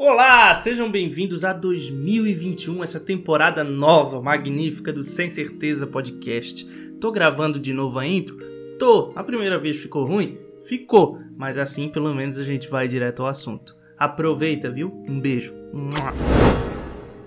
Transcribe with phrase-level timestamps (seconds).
[0.00, 6.64] Olá, sejam bem-vindos a 2021, essa temporada nova, magnífica do Sem Certeza Podcast.
[7.00, 8.38] Tô gravando de novo a intro?
[8.78, 9.12] Tô.
[9.16, 10.38] A primeira vez ficou ruim?
[10.62, 13.74] Ficou, mas assim pelo menos a gente vai direto ao assunto.
[13.98, 15.02] Aproveita, viu?
[15.08, 15.52] Um beijo.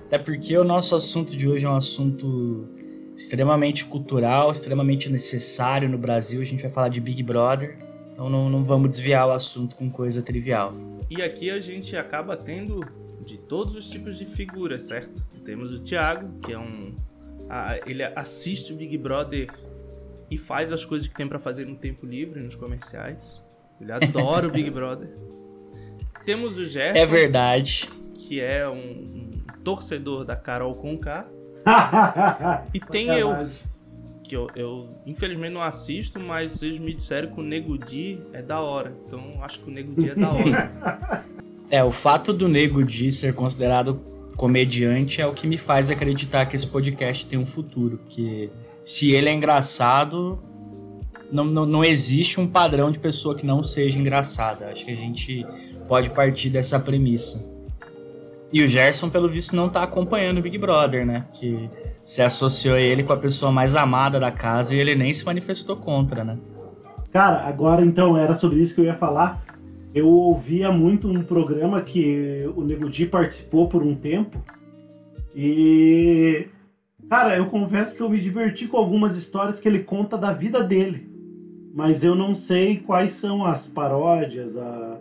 [0.07, 2.69] Até porque o nosso assunto de hoje é um assunto
[3.17, 6.39] extremamente cultural, extremamente necessário no Brasil.
[6.39, 7.77] A gente vai falar de Big Brother,
[8.21, 10.75] então não, não vamos desviar o assunto com coisa trivial.
[11.09, 12.79] E aqui a gente acaba tendo
[13.25, 15.23] de todos os tipos de figuras, certo?
[15.43, 16.93] Temos o Thiago, que é um.
[17.84, 19.49] ele assiste o Big Brother
[20.29, 23.43] e faz as coisas que tem para fazer no tempo livre, nos comerciais.
[23.79, 25.09] Ele adora o Big Brother.
[26.23, 26.99] Temos o Gerson.
[26.99, 27.90] É verdade.
[28.13, 29.31] Que é um, um
[29.63, 31.26] torcedor da Carol Conká.
[32.71, 33.35] e tem eu,
[34.31, 38.41] que eu, eu, infelizmente não assisto, mas vocês me disseram que o Nego Di é
[38.41, 38.95] da hora.
[39.05, 41.26] Então acho que o Nego Di é da hora.
[41.70, 43.99] é, o fato do Nego Di ser considerado
[44.38, 47.98] comediante é o que me faz acreditar que esse podcast tem um futuro.
[47.98, 48.49] Porque
[48.85, 50.40] se ele é engraçado,
[51.29, 54.68] não, não, não existe um padrão de pessoa que não seja engraçada.
[54.68, 55.46] Acho que a gente
[55.90, 57.46] pode partir dessa premissa.
[58.54, 61.26] E o Gerson, pelo visto, não tá acompanhando o Big Brother, né?
[61.34, 61.70] Que
[62.04, 65.75] se associou ele com a pessoa mais amada da casa e ele nem se manifestou
[65.75, 66.38] contra, né?
[67.12, 69.44] Cara, agora então era sobre isso que eu ia falar.
[69.94, 74.41] Eu ouvia muito um programa que o Nego Di participou por um tempo.
[75.35, 76.47] E.
[77.09, 80.63] Cara, eu confesso que eu me diverti com algumas histórias que ele conta da vida
[80.63, 81.09] dele.
[81.74, 85.00] Mas eu não sei quais são as paródias, a,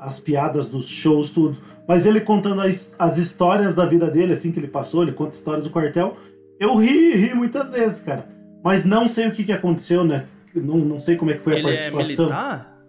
[0.00, 1.56] as piadas dos shows, tudo.
[1.90, 5.32] Mas ele contando as, as histórias da vida dele, assim que ele passou, ele conta
[5.32, 6.16] histórias do quartel.
[6.60, 8.28] Eu ri, ri muitas vezes, cara.
[8.62, 10.24] Mas não sei o que, que aconteceu, né?
[10.54, 12.26] Não, não sei como é que foi ele a é participação.
[12.26, 12.84] É militar?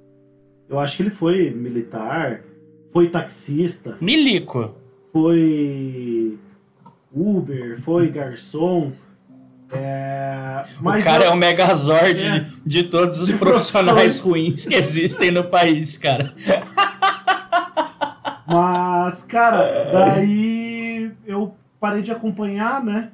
[0.70, 2.44] Eu acho que ele foi militar,
[2.94, 3.98] foi taxista.
[4.00, 4.76] Milico.
[5.12, 6.38] Foi
[7.12, 8.92] Uber, foi garçom.
[9.72, 14.68] É, o cara eu, é o megazord é, de, de todos os de profissionais ruins
[14.68, 16.36] que existem no país, cara.
[18.52, 23.12] Mas, cara, daí eu parei de acompanhar, né?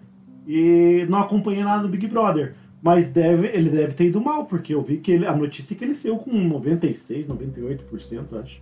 [0.48, 2.56] E não acompanhei nada do Big Brother.
[2.82, 5.78] Mas deve, ele deve ter ido mal, porque eu vi que ele, a notícia é
[5.78, 8.62] que ele saiu com 96, 98%, acho.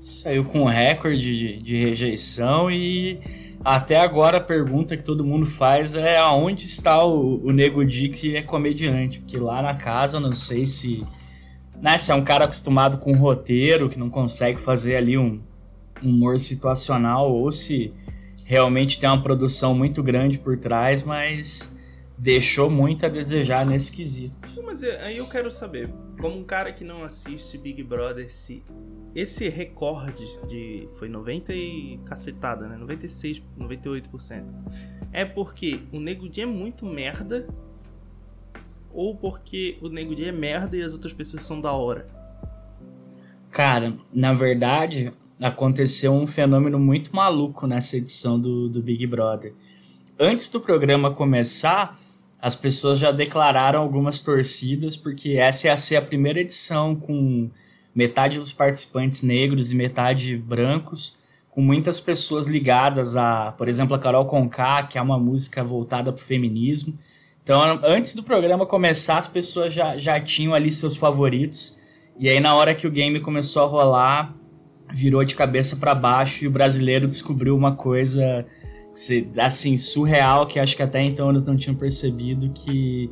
[0.00, 3.20] Saiu com recorde de, de rejeição e
[3.64, 8.08] até agora a pergunta que todo mundo faz é aonde está o, o Nego Di
[8.08, 9.20] que é comediante?
[9.20, 11.04] Porque lá na casa não sei se,
[11.80, 15.40] né, se é um cara acostumado com roteiro, que não consegue fazer ali um, um
[16.02, 17.92] humor situacional, ou se
[18.44, 21.74] realmente tem uma produção muito grande por trás, mas
[22.16, 24.34] deixou muito a desejar nesse quesito.
[24.64, 28.62] Mas é, aí eu quero saber, como um cara que não assiste Big Brother, se
[29.14, 30.88] esse recorde de.
[30.98, 32.76] Foi 90 e cacetada, né?
[32.76, 34.44] 96, 98%.
[35.12, 37.46] É porque o Nego Di é muito merda.
[38.92, 42.06] Ou porque o Nego Di é merda e as outras pessoas são da hora?
[43.50, 49.54] Cara, na verdade, aconteceu um fenômeno muito maluco nessa edição do, do Big Brother.
[50.18, 51.98] Antes do programa começar,
[52.40, 57.50] as pessoas já declararam algumas torcidas, porque essa ia ser a primeira edição com
[57.94, 61.18] metade dos participantes negros e metade brancos,
[61.50, 66.12] com muitas pessoas ligadas a, por exemplo, a Carol Conká, que é uma música voltada
[66.12, 66.96] para o feminismo.
[67.42, 71.76] Então, antes do programa começar, as pessoas já, já tinham ali seus favoritos.
[72.18, 74.34] E aí, na hora que o game começou a rolar,
[74.92, 78.46] virou de cabeça para baixo e o brasileiro descobriu uma coisa
[79.38, 83.08] assim surreal que acho que até então eles não tinham percebido que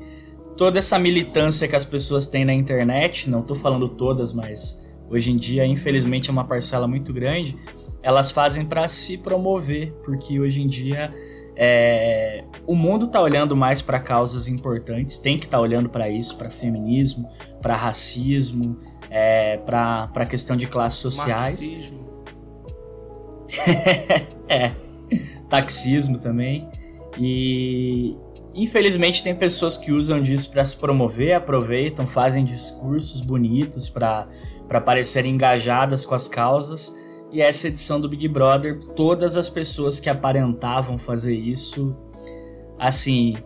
[0.57, 5.31] toda essa militância que as pessoas têm na internet, não estou falando todas, mas hoje
[5.31, 7.57] em dia, infelizmente, é uma parcela muito grande,
[8.03, 11.13] elas fazem para se promover, porque hoje em dia
[11.57, 16.09] é, o mundo está olhando mais para causas importantes, tem que estar tá olhando para
[16.09, 17.29] isso, para feminismo,
[17.61, 18.79] para racismo,
[19.11, 21.61] é, para a questão de classes sociais.
[21.61, 22.07] Marxismo.
[24.49, 24.73] é,
[25.49, 26.69] taxismo também.
[27.19, 28.17] E,
[28.57, 34.27] Infelizmente tem pessoas que usam disso para se promover, aproveitam, fazem discursos bonitos para
[34.83, 36.97] parecerem engajadas com as causas.
[37.31, 41.95] E essa edição do Big Brother, todas as pessoas que aparentavam fazer isso,
[42.79, 43.37] assim,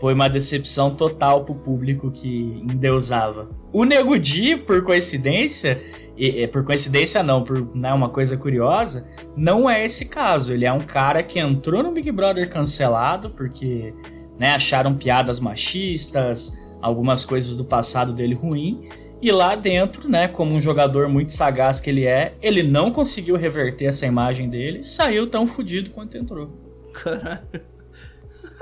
[0.00, 3.48] foi uma decepção total pro público que endeusava.
[3.72, 5.82] O Nego Di, por coincidência,
[6.16, 9.06] e, e, por coincidência não, por né, uma coisa curiosa,
[9.36, 10.52] não é esse caso.
[10.52, 13.94] Ele é um cara que entrou no Big Brother cancelado, porque
[14.38, 18.88] né, acharam piadas machistas, algumas coisas do passado dele ruim,
[19.20, 23.34] E lá dentro, né, como um jogador muito sagaz que ele é, ele não conseguiu
[23.34, 26.50] reverter essa imagem dele, saiu tão fodido quanto entrou.
[26.92, 27.75] Caralho.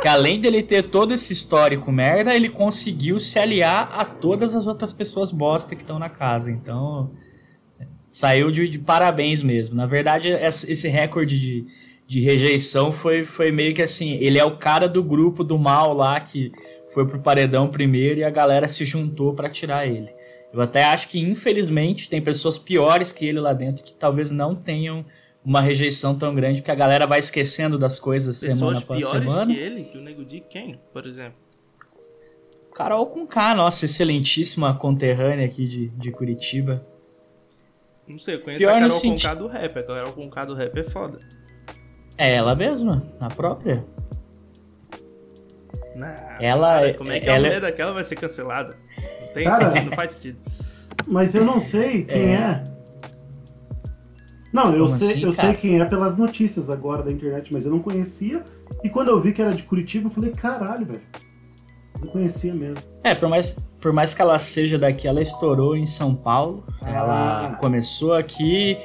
[0.05, 4.67] Que além dele ter todo esse histórico merda, ele conseguiu se aliar a todas as
[4.67, 6.51] outras pessoas bosta que estão na casa.
[6.51, 7.11] Então,
[8.11, 9.75] saiu de, de, parabéns mesmo.
[9.75, 11.67] Na verdade, esse recorde de,
[12.07, 15.95] de rejeição foi, foi meio que assim: ele é o cara do grupo do mal
[15.95, 16.53] lá que
[16.93, 20.13] foi pro paredão primeiro e a galera se juntou para tirar ele.
[20.53, 24.55] Eu até acho que, infelizmente, tem pessoas piores que ele lá dentro que talvez não
[24.55, 25.03] tenham
[25.45, 29.25] uma rejeição tão grande, porque a galera vai esquecendo das coisas pessoas semana após semana.
[29.25, 31.35] Pessoas piores que ele, que o Nego Di, quem, por exemplo?
[32.75, 36.85] Carol com K, nossa excelentíssima conterrânea aqui de, de Curitiba.
[38.09, 40.45] Não sei, eu conheço Pior a Carol com K do rap, a Carol com K
[40.47, 41.21] do rap é foda.
[42.17, 43.85] É ela mesma, a própria.
[45.95, 46.09] Não,
[46.41, 47.37] ela, cara, como é que ela...
[47.37, 48.77] a mulher daquela vai ser cancelada?
[49.21, 50.39] Não tem cara, sentido, não faz sentido.
[51.07, 52.41] Mas eu não sei quem é.
[52.41, 52.74] é.
[54.55, 57.73] Não, eu, sei, assim, eu sei quem é pelas notícias agora da internet, mas eu
[57.73, 58.45] não conhecia.
[58.85, 61.01] E quando eu vi que era de Curitiba, eu falei, caralho, velho.
[62.01, 62.77] Não conhecia mesmo.
[63.03, 66.65] É, por mais, por mais que ela seja daqui, ela estourou em São Paulo.
[66.85, 66.89] Ah.
[66.89, 68.79] Ela começou aqui,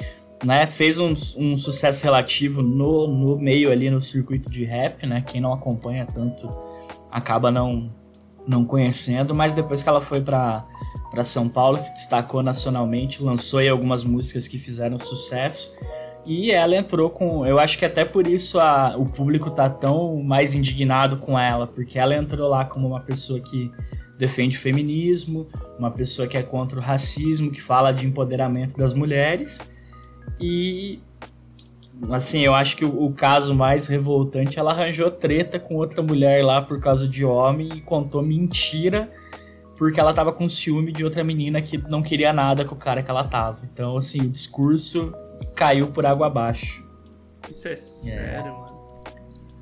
[0.44, 0.66] né?
[0.66, 5.20] Fez um, um sucesso relativo no, no meio ali no circuito de rap, né?
[5.20, 6.50] Quem não acompanha tanto
[7.12, 7.92] acaba não,
[8.46, 10.66] não conhecendo, mas depois que ela foi para
[11.10, 15.72] para São Paulo, se destacou nacionalmente, lançou aí algumas músicas que fizeram sucesso.
[16.26, 17.44] E ela entrou com.
[17.44, 21.66] Eu acho que até por isso a, o público tá tão mais indignado com ela,
[21.66, 23.70] porque ela entrou lá como uma pessoa que
[24.18, 25.48] defende o feminismo,
[25.78, 29.60] uma pessoa que é contra o racismo, que fala de empoderamento das mulheres.
[30.38, 31.00] E
[32.10, 36.44] assim, eu acho que o, o, caso mais revoltante, ela arranjou treta com outra mulher
[36.44, 39.10] lá por causa de homem e contou mentira
[39.80, 43.00] porque ela tava com ciúme de outra menina que não queria nada com o cara
[43.00, 43.60] que ela tava.
[43.72, 45.14] Então, assim, o discurso
[45.54, 46.86] caiu por água abaixo.
[47.50, 47.76] Isso é, é.
[47.76, 48.79] sério, mano.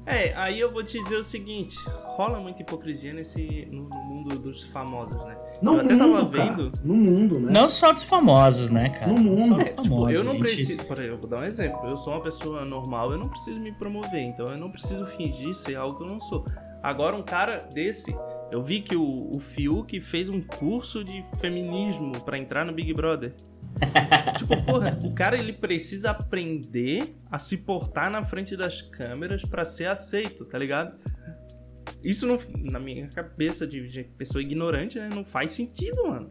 [0.09, 4.39] É, aí eu vou te dizer o seguinte, rola muita hipocrisia nesse no, no mundo
[4.39, 5.37] dos famosos, né?
[5.61, 7.53] No eu mundo, tava vendo, no mundo, né?
[7.53, 9.13] Não só dos famosos, né, cara?
[9.13, 9.61] No mundo.
[9.61, 10.41] É, tipo, eu não gente...
[10.41, 11.87] preciso, por exemplo, eu vou dar um exemplo.
[11.87, 15.55] Eu sou uma pessoa normal, eu não preciso me promover, então eu não preciso fingir
[15.55, 16.45] ser algo que eu não sou.
[16.83, 18.17] Agora um cara desse,
[18.51, 22.95] eu vi que o, o Fiuk fez um curso de feminismo para entrar no Big
[22.95, 23.35] Brother.
[24.37, 29.65] Tipo, porra, o cara ele precisa aprender a se portar na frente das câmeras para
[29.65, 30.97] ser aceito, tá ligado?
[32.03, 32.39] Isso não,
[32.71, 36.31] na minha cabeça de, de, pessoa ignorante, né, não faz sentido, mano.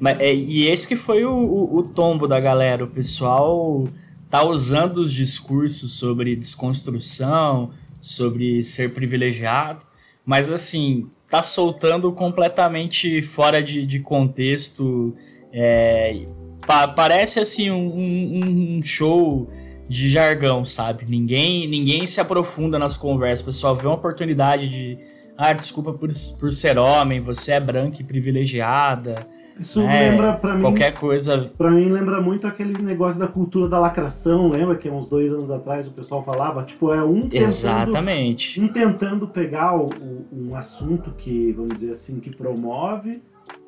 [0.00, 2.84] Mas, é, e esse que foi o, o, o, tombo da galera.
[2.84, 3.86] O pessoal
[4.28, 7.70] tá usando os discursos sobre desconstrução,
[8.00, 9.86] sobre ser privilegiado,
[10.24, 15.16] mas assim, tá soltando completamente fora de, de contexto
[15.56, 16.26] é,
[16.66, 19.48] pa parece assim um, um, um, show
[19.88, 21.04] de jargão, sabe?
[21.08, 23.42] Ninguém, ninguém se aprofunda nas conversas.
[23.42, 24.98] O pessoal vê uma oportunidade de.
[25.38, 26.08] Ah, desculpa por,
[26.40, 29.28] por ser homem, você é branca e privilegiada.
[29.58, 30.10] Isso né?
[30.10, 30.62] lembra para mim.
[30.62, 31.52] Qualquer coisa.
[31.56, 35.52] Para mim lembra muito aquele negócio da cultura da lacração, lembra que uns dois anos
[35.52, 36.64] atrás o pessoal falava?
[36.64, 37.44] Tipo, é um tentando.
[37.44, 38.60] Exatamente.
[38.60, 43.22] Um tentando pegar o, o, um assunto que, vamos dizer assim, que promove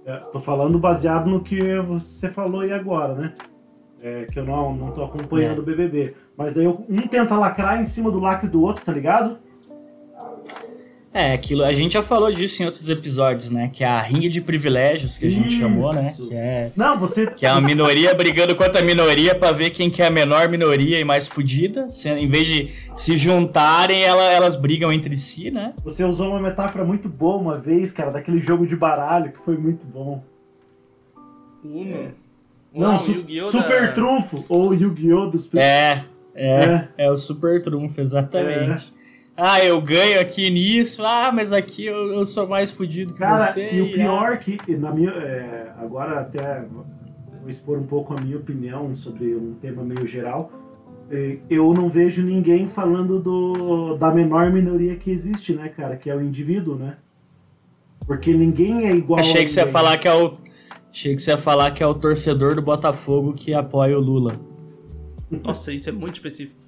[0.07, 3.35] é, tô falando baseado no que você falou aí agora, né?
[4.01, 5.61] É, que eu não, não tô acompanhando é.
[5.61, 6.15] o BBB.
[6.37, 9.39] Mas daí um tenta lacrar em cima do lacre do outro, tá ligado?
[11.17, 13.71] É, aquilo, a gente já falou disso em outros episódios, né?
[13.73, 15.61] Que é a rinha de privilégios que a gente Isso.
[15.61, 16.13] chamou, né?
[16.15, 17.27] Que é, Não, você.
[17.31, 20.51] Que é a minoria brigando contra a minoria para ver quem que é a menor
[20.51, 21.87] minoria e mais fodida.
[22.05, 25.73] Em vez de se juntarem, ela, elas brigam entre si, né?
[25.83, 29.57] Você usou uma metáfora muito boa uma vez, cara, daquele jogo de baralho que foi
[29.57, 30.23] muito bom.
[31.65, 31.95] Uno.
[31.95, 32.09] É.
[32.75, 33.93] Não, su Super da...
[33.93, 35.31] Trunfo, ou Yu-Gi-Oh!
[35.31, 36.05] dos é,
[36.35, 38.93] é, é, é, o Super Trunfo, exatamente.
[38.93, 39.06] É.
[39.37, 41.05] Ah, eu ganho aqui nisso.
[41.05, 43.71] Ah, mas aqui eu, eu sou mais fodido que Cara, você.
[43.71, 44.37] E o pior é...
[44.37, 45.11] que, na minha.
[45.11, 46.87] É, agora até vou
[47.47, 50.51] expor um pouco a minha opinião sobre um tema meio geral.
[51.11, 55.97] É, eu não vejo ninguém falando do, da menor minoria que existe, né, cara?
[55.97, 56.97] Que é o indivíduo, né?
[58.07, 60.35] Porque ninguém é igual Achei que você ia falar que é o.
[60.91, 64.41] Achei que você ia falar que é o torcedor do Botafogo que apoia o Lula.
[65.45, 66.66] Nossa, isso é muito específico.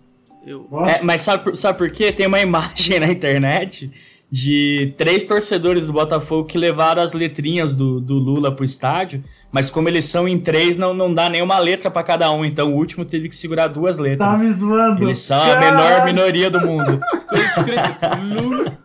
[0.48, 0.66] Eu...
[0.86, 2.10] É, mas sabe, sabe por quê?
[2.10, 3.90] Tem uma imagem na internet
[4.30, 9.68] de três torcedores do Botafogo que levaram as letrinhas do, do Lula pro estádio, mas
[9.68, 12.76] como eles são em três, não, não dá nenhuma letra para cada um, então o
[12.76, 14.30] último teve que segurar duas letras.
[14.30, 15.04] Tá me zoando.
[15.04, 15.66] Eles são Caralho.
[15.66, 17.00] a menor minoria do mundo.
[18.34, 18.78] Lula.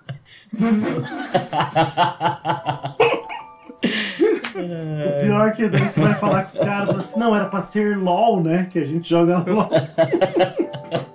[4.55, 7.61] O pior é que daí você vai falar com os caras, assim, não, era pra
[7.61, 8.67] ser LOL, né?
[8.71, 9.69] Que a gente joga LOL.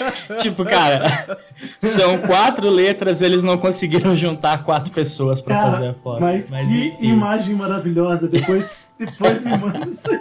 [0.42, 1.38] tipo, cara,
[1.82, 6.20] são quatro letras, eles não conseguiram juntar quatro pessoas pra Cara, fazer a foto.
[6.20, 7.06] Mas, que enfim.
[7.06, 8.28] imagem maravilhosa.
[8.28, 10.20] Depois, depois me manda isso aí.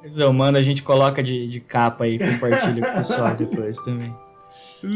[0.00, 3.76] Pois é, mano, a gente coloca de, de capa aí, compartilha com o pessoal depois
[3.78, 4.14] também.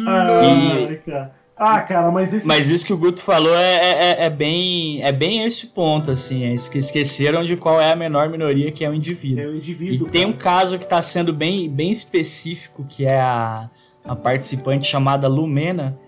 [0.07, 1.33] Ai, cara.
[1.59, 2.47] Ah, cara, mas esse.
[2.47, 6.45] Mas isso que o Guto falou é, é, é bem, é bem esse ponto, assim.
[6.45, 9.43] É, esque- esqueceram de qual é a menor minoria que é o indivíduo.
[9.43, 10.09] É o E indivíduo.
[10.09, 13.71] tem um caso que está sendo bem, bem específico, que é a,
[14.05, 15.99] a participante chamada Lumena,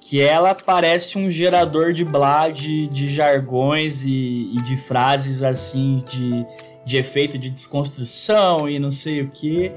[0.00, 5.98] que ela parece um gerador de blá de, de jargões e, e de frases assim,
[6.08, 6.44] de,
[6.84, 9.70] de efeito de desconstrução e não sei o que.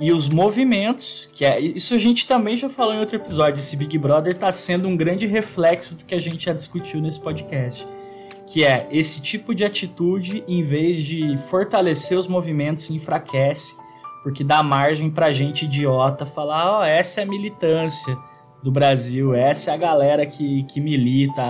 [0.00, 1.58] E os movimentos, que é.
[1.60, 3.58] Isso a gente também já falou em outro episódio.
[3.58, 7.18] Esse Big Brother está sendo um grande reflexo do que a gente já discutiu nesse
[7.20, 7.86] podcast
[8.48, 13.76] que é esse tipo de atitude, em vez de fortalecer os movimentos, enfraquece,
[14.22, 18.16] porque dá margem pra gente idiota falar, ó, essa é a militância
[18.62, 21.42] do Brasil, essa é a galera que, que milita,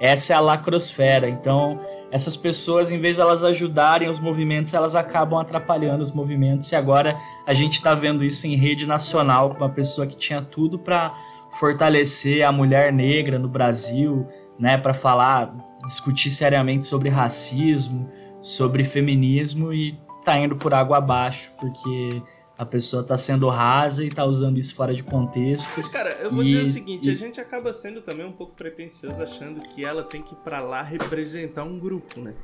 [0.00, 1.28] essa é a lacrosfera.
[1.28, 1.80] Então,
[2.10, 6.70] essas pessoas, em vez de elas ajudarem os movimentos, elas acabam atrapalhando os movimentos.
[6.70, 7.16] E agora
[7.46, 11.12] a gente tá vendo isso em rede nacional, com uma pessoa que tinha tudo pra
[11.58, 14.26] fortalecer a mulher negra no Brasil,
[14.58, 15.54] né, para falar,
[15.84, 18.08] discutir seriamente sobre racismo,
[18.40, 22.22] sobre feminismo e tá indo por água abaixo, porque
[22.58, 25.64] a pessoa tá sendo rasa e tá usando isso fora de contexto.
[25.76, 28.32] Mas, cara, eu vou E- dizer o seguinte, e- a gente acaba sendo também um
[28.32, 32.34] pouco pretencioso achando que ela tem que ir pra lá representar um grupo, né?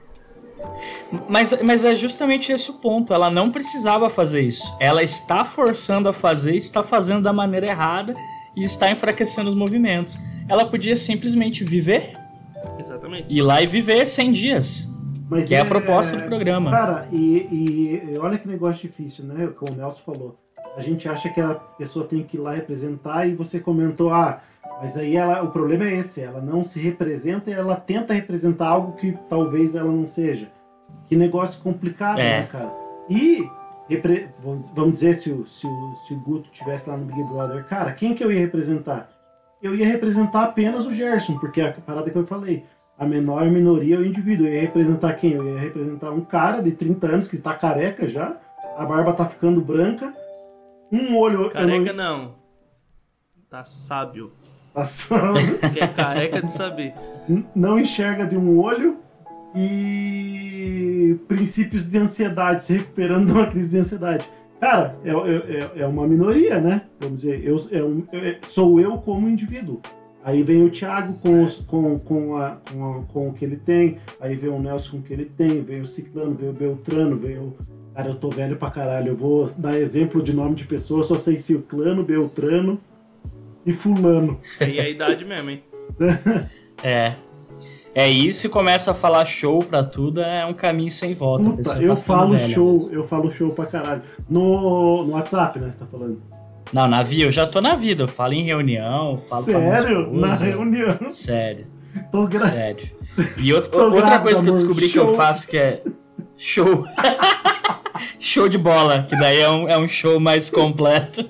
[1.29, 3.13] Mas, mas é justamente esse o ponto.
[3.13, 4.63] Ela não precisava fazer isso.
[4.81, 8.15] Ela está forçando a fazer, está fazendo da maneira errada
[8.57, 10.17] e está enfraquecendo os movimentos.
[10.49, 12.13] Ela podia simplesmente viver,
[12.79, 13.35] Exatamente.
[13.35, 14.89] ir lá e viver 100 dias,
[15.29, 16.71] Mas que é a proposta do programa.
[16.71, 17.49] Cara, e,
[18.13, 19.47] e olha que negócio difícil, né?
[19.57, 20.37] Como o Nelson falou.
[20.77, 24.41] A gente acha que a pessoa tem que ir lá representar e você comentou, ah,
[24.83, 28.69] mas aí ela, o problema é esse, ela não se representa e ela tenta representar
[28.69, 30.49] algo que talvez ela não seja.
[31.07, 32.41] Que negócio complicado, É.
[32.41, 32.73] né, cara?
[33.09, 33.49] E,
[33.89, 34.29] repre-
[34.75, 37.93] vamos dizer, se o, se, o, se o Guto estivesse lá no Big Brother, cara,
[37.93, 39.11] quem que eu ia representar?
[39.63, 42.65] Eu ia representar apenas o Gerson, porque é a parada que eu falei.
[42.99, 44.47] A menor minoria é o indivíduo.
[44.47, 45.33] Eu ia representar quem?
[45.33, 48.37] Eu ia representar um cara de 30 anos que tá careca já,
[48.77, 50.13] a barba tá ficando branca,
[50.93, 51.51] um olho.
[51.51, 52.35] Careca não, não.
[53.51, 54.33] Tá sábio.
[54.73, 55.17] tá só-
[55.73, 56.95] Que é careca de saber.
[57.55, 58.99] não enxerga de um olho
[59.55, 64.29] e princípios de ansiedade, se recuperando de uma crise de ansiedade.
[64.61, 66.83] Cara, é, é, é- é uma minoria, né?
[67.01, 69.81] Vamos dizer, eu, é um- é- sou eu como indivíduo.
[70.25, 73.57] Aí vem o Thiago com, os- com, com, a, com, a- com o que ele
[73.57, 76.53] tem, aí vem o Nelson com o que ele tem, vem o Ciclano, vem o
[76.53, 77.55] Beltrano, vem o.
[77.95, 79.09] Cara, eu tô velho pra caralho.
[79.09, 82.81] Eu vou dar exemplo de nome de pessoa, só sei Ciclano, Beltrano
[83.67, 84.41] e Fulano.
[84.43, 85.63] Isso aí é a idade mesmo, hein?
[86.83, 87.15] É.
[87.95, 91.45] É isso e começa a falar show pra tudo, é um caminho sem volta.
[91.45, 92.93] Puta, pessoa eu tá falo show, mesmo.
[92.93, 94.03] eu falo show pra caralho.
[94.29, 96.21] No, no WhatsApp, né, você tá falando?
[96.73, 100.13] Não, na vida, eu já tô na vida, eu falo em reunião, falo Sério?
[100.13, 101.11] Na reunião.
[101.11, 101.67] Sério,
[102.11, 102.41] Tô gra...
[102.41, 102.91] sério.
[103.39, 105.83] E outra, Tô outra coisa que eu descobri que eu faço que é
[106.37, 106.85] show.
[108.19, 111.25] show de bola, que daí é um, é um show mais completo.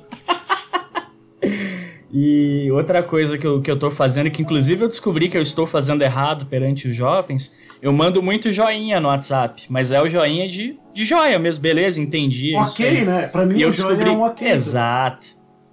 [2.16, 5.42] E outra coisa que eu, que eu tô fazendo, que inclusive eu descobri que eu
[5.42, 7.52] estou fazendo errado perante os jovens,
[7.82, 12.00] eu mando muito joinha no WhatsApp, mas é o joinha de, de joia mesmo, beleza,
[12.00, 12.54] entendi.
[12.54, 13.04] é isso ok, aí.
[13.04, 13.26] né?
[13.26, 14.14] Pra mim E eu o joia descobri.
[14.14, 14.48] é um ok.
[14.48, 15.26] Exato,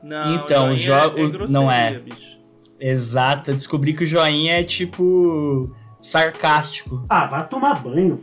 [0.03, 1.99] Não, Então, o jo- joinha o- grosseria, não é.
[1.99, 2.39] bicho.
[2.79, 3.51] exato.
[3.51, 5.69] Eu descobri que o joinha é tipo
[6.01, 7.05] sarcástico.
[7.07, 8.19] Ah, vai tomar banho.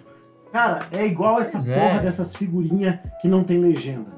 [0.53, 1.75] Cara, é igual essa Pois é.
[1.79, 4.18] porra dessas figurinhas que não tem legenda.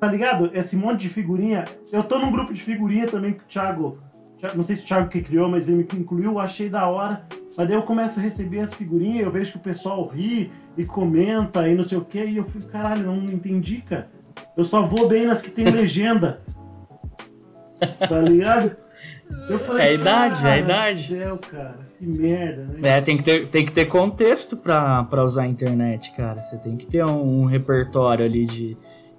[0.00, 0.50] Tá ligado?
[0.52, 1.64] Esse monte de figurinha.
[1.92, 3.98] Eu tô num grupo de figurinha também que o Thiago.
[4.54, 7.24] Não sei se o Thiago que criou, mas ele me incluiu, achei da hora.
[7.56, 10.84] Mas daí eu começo a receber as figurinhas, eu vejo que o pessoal ri e
[10.84, 14.10] comenta e não sei o que, e eu fico, caralho, não entendi, cara.
[14.54, 16.42] Eu só vou bem nas que tem legenda.
[17.98, 18.76] tá ligado?
[19.48, 22.78] Eu falei, É a idade, é a "Cara idade." do céu, cara, que merda, né?
[22.98, 26.42] É, tem que ter, tem que ter contexto pra, pra usar a internet, cara.
[26.42, 28.76] Você tem que ter um, um repertório ali de,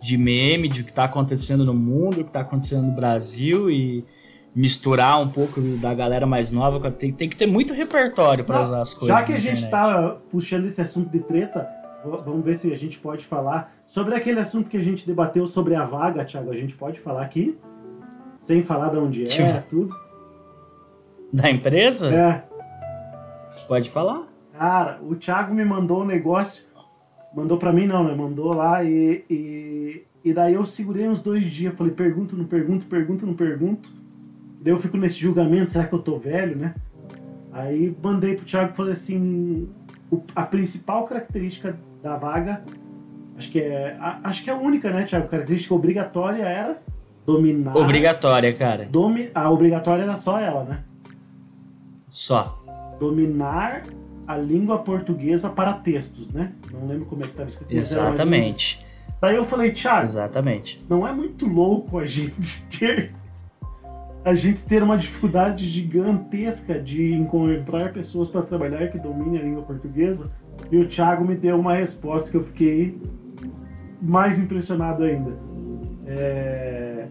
[0.08, 3.70] de meme, de o que tá acontecendo no mundo, o que tá acontecendo no Brasil
[3.70, 4.06] e
[4.56, 6.90] misturar um pouco da galera mais nova.
[6.90, 9.18] Tem, tem que ter muito repertório Não, usar as coisas.
[9.18, 9.70] Já que a gente internet.
[9.72, 11.68] tá puxando esse assunto de treta,
[12.26, 15.76] vamos ver se a gente pode falar sobre aquele assunto que a gente debateu sobre
[15.76, 16.50] a vaga, Thiago.
[16.50, 17.58] A gente pode falar aqui?
[18.40, 19.96] Sem falar de onde é, Tipo- tudo.
[21.34, 22.10] Da empresa?
[22.14, 22.44] É.
[23.68, 24.24] Pode falar.
[24.58, 26.67] Cara, o Thiago me mandou um negócio.
[27.36, 28.16] Mandou pra mim não, né?
[28.16, 31.74] Mandou lá e, e, e daí eu segurei uns dois dias.
[31.76, 33.90] Falei, pergunto, não pergunto, pergunto, não pergunto.
[34.62, 36.74] Daí eu fico nesse julgamento, será que eu tô velho, né?
[37.52, 39.70] Aí mandei pro Thiago e falei assim:
[40.12, 42.64] o, a principal característica da vaga,
[43.38, 43.98] acho que é.
[44.00, 45.28] A, acho que é a única, né, Thiago?
[45.28, 46.82] Característica obrigatória era
[47.26, 47.76] dominar.
[47.76, 48.86] Obrigatória, cara.
[48.86, 50.84] Domi, a obrigatória era só ela, né?
[52.08, 52.64] Só.
[53.00, 53.84] Dominar
[54.28, 56.52] a língua portuguesa para textos, né?
[56.72, 57.74] Não lembro como é que estava escrito.
[57.74, 58.86] Exatamente.
[59.22, 60.82] Daí eu falei, Thiago, Exatamente.
[60.90, 63.16] não é muito louco a gente ter
[64.26, 69.64] a gente ter uma dificuldade gigantesca de encontrar pessoas para trabalhar que dominem a língua
[69.64, 70.30] portuguesa.
[70.70, 73.00] E o Thiago me deu uma resposta que eu fiquei
[74.02, 75.32] mais impressionado ainda.
[76.06, 77.08] É...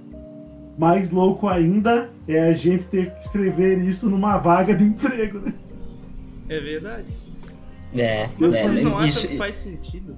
[0.76, 5.54] Mais louco ainda é a gente ter que escrever isso numa vaga de emprego, né?
[6.48, 7.14] É verdade.
[7.94, 8.28] É.
[8.38, 10.16] Mas é, vocês não acham isso, que faz sentido?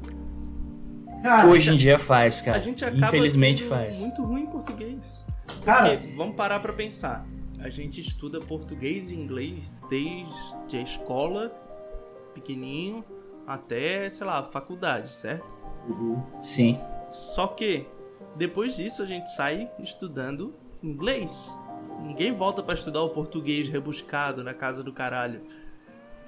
[1.23, 2.56] Cara, hoje em dia faz, cara.
[2.56, 3.99] a gente acaba Infelizmente faz.
[4.00, 5.25] muito ruim em português.
[5.64, 7.26] cara, Porque, vamos parar pra pensar.
[7.61, 11.52] A gente estuda português e inglês desde a escola,
[12.35, 13.04] pequenininho,
[13.47, 15.56] até, sei lá, faculdade, certo?
[15.88, 16.23] Uhum.
[16.40, 16.78] Sim.
[17.11, 17.87] Só que
[18.37, 21.58] depois disso a gente sai estudando inglês.
[22.00, 25.42] Ninguém volta pra estudar o português rebuscado na casa do caralho.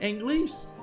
[0.01, 0.77] É inglês.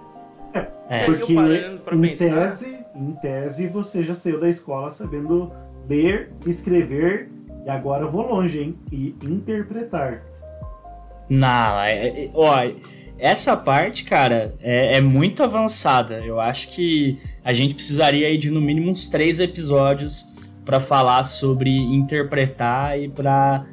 [0.90, 1.02] É.
[1.02, 5.52] eu Porque em pensar- tese, em tese você já saiu da escola sabendo
[5.90, 7.30] ler, escrever
[7.66, 8.78] e agora eu vou longe, hein?
[8.92, 10.24] E interpretar.
[11.30, 12.56] Não, é, é- ó,
[13.20, 16.20] essa parte, cara, é, é muito avançada.
[16.26, 20.26] Eu acho que a gente precisaria aí de no mínimo uns três episódios
[20.64, 23.66] pra falar sobre interpretar e pra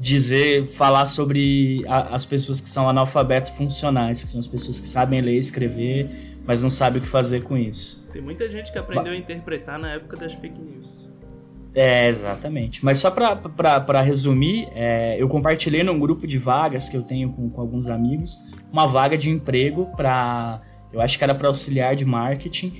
[0.00, 4.86] dizer, falar sobre a- as pessoas que são analfabetos funcionais, que são as pessoas que
[4.86, 8.06] sabem ler e escrever, mas não sabem o que fazer com isso.
[8.10, 11.06] Tem muita gente que aprendeu a interpretar na época das fake news.
[11.74, 12.84] É, exatamente.
[12.84, 17.48] Mas só pra resumir, é, eu compartilhei num grupo de vagas que eu tenho com,
[17.50, 18.38] com alguns amigos,
[18.72, 20.62] uma vaga de emprego pra.
[20.92, 22.72] Eu acho que era pra auxiliar de marketing.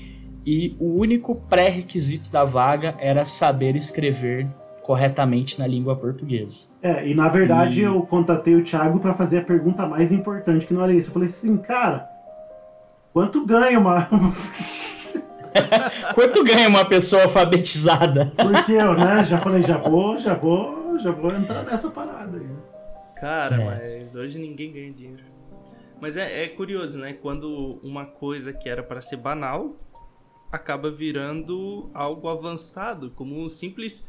[0.45, 4.49] E o único pré-requisito da vaga era saber escrever
[4.91, 6.67] corretamente na língua portuguesa.
[6.83, 10.67] É, e na verdade E- eu contatei o Thiago pra fazer a pergunta mais importante,
[10.67, 11.11] que não era isso.
[11.11, 12.09] Eu falei assim, cara,
[13.13, 14.09] quanto ganha uma.
[16.15, 18.33] Quanto ganha uma pessoa alfabetizada?
[18.39, 22.47] Porque eu, né, já falei, já vou, já vou, já vou entrar nessa parada aí.
[23.17, 23.99] Cara, É.
[23.99, 25.23] mas hoje ninguém ganha dinheiro.
[26.01, 27.13] Mas é, é curioso, né?
[27.15, 29.77] Quando uma coisa que era pra ser banal
[30.53, 34.05] acaba virando algo avançado, como um simples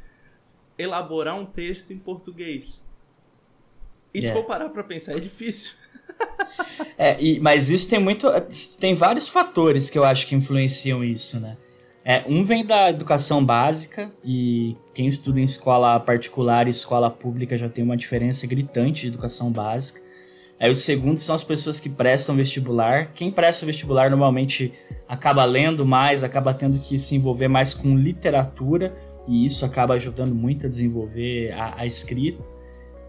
[0.77, 2.81] elaborar um texto em português.
[4.13, 4.33] E se É.
[4.33, 5.71] for parar pra pensar, é difícil.
[6.97, 8.27] É, e- mas isso tem muito.
[8.79, 11.57] Tem vários fatores que eu acho que influenciam isso, né?
[12.05, 17.57] É, um vem da educação básica, e quem estuda em escola particular e escola pública
[17.57, 20.01] já tem uma diferença gritante de educação básica.
[20.59, 23.11] Aí o segundo são as pessoas que prestam vestibular.
[23.13, 24.71] Quem presta vestibular normalmente
[25.07, 28.95] acaba lendo mais, acaba tendo que se envolver mais com literatura,
[29.27, 32.43] e isso acaba ajudando muito a desenvolver a, a escrita.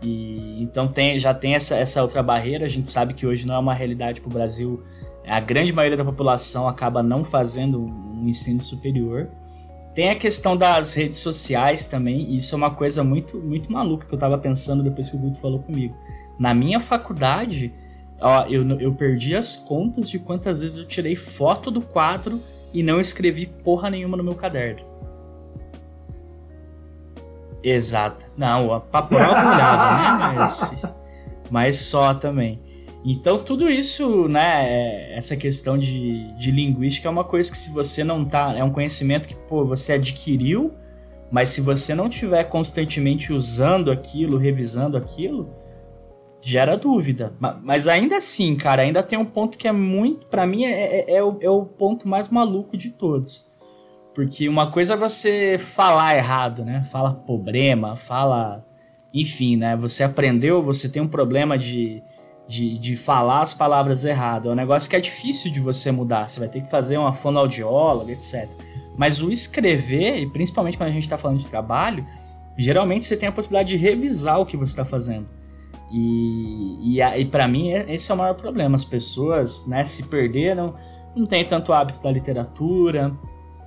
[0.03, 2.65] E então tem, já tem essa, essa outra barreira.
[2.65, 4.83] A gente sabe que hoje não é uma realidade para o Brasil.
[5.27, 9.29] A grande maioria da população acaba não fazendo um ensino superior.
[9.95, 12.31] Tem a questão das redes sociais também.
[12.31, 15.19] E isso é uma coisa muito, muito maluca que eu estava pensando depois que o
[15.19, 15.97] Guto falou comigo.
[16.39, 17.73] Na minha faculdade,
[18.21, 22.41] ó, eu, eu perdi as contas de quantas vezes eu tirei foto do quadro
[22.73, 24.92] e não escrevi porra nenhuma no meu caderno.
[27.63, 28.25] Exato.
[28.37, 30.35] Não, pra prova olhada, né?
[30.37, 30.95] Mas,
[31.51, 32.61] mas só também.
[33.05, 34.65] Então, tudo isso, né?
[34.69, 38.55] é- Essa questão de, de linguística é uma coisa que, se você não tá.
[38.57, 40.73] É um conhecimento que, pô, você adquiriu,
[41.31, 45.51] mas se você não estiver constantemente usando aquilo, revisando aquilo,
[46.41, 47.33] gera dúvida.
[47.39, 50.27] Ma- Mas ainda assim, cara, ainda tem um ponto que é muito.
[50.29, 53.52] Pra mim, é, é- é o, é o ponto mais maluco de todos.
[54.15, 56.85] Porque uma coisa é você falar errado, né?
[56.91, 58.65] Fala problema, fala.
[59.13, 59.77] Enfim, né?
[59.77, 62.03] Você aprendeu, você tem um problema de,
[62.47, 64.49] de, de falar as palavras errado.
[64.49, 66.29] É um negócio que é difícil de você mudar.
[66.29, 68.49] Você vai ter que fazer uma fonoaudióloga, etc.
[68.97, 72.07] Mas o escrever, e principalmente quando a gente está falando de trabalho,
[72.57, 75.29] geralmente você tem a possibilidade de revisar o que você está fazendo.
[75.91, 78.75] E, e, e para mim, é- esse é o maior problema.
[78.75, 80.75] As pessoas né, se perderam,
[81.15, 83.13] não tem tanto hábito da literatura,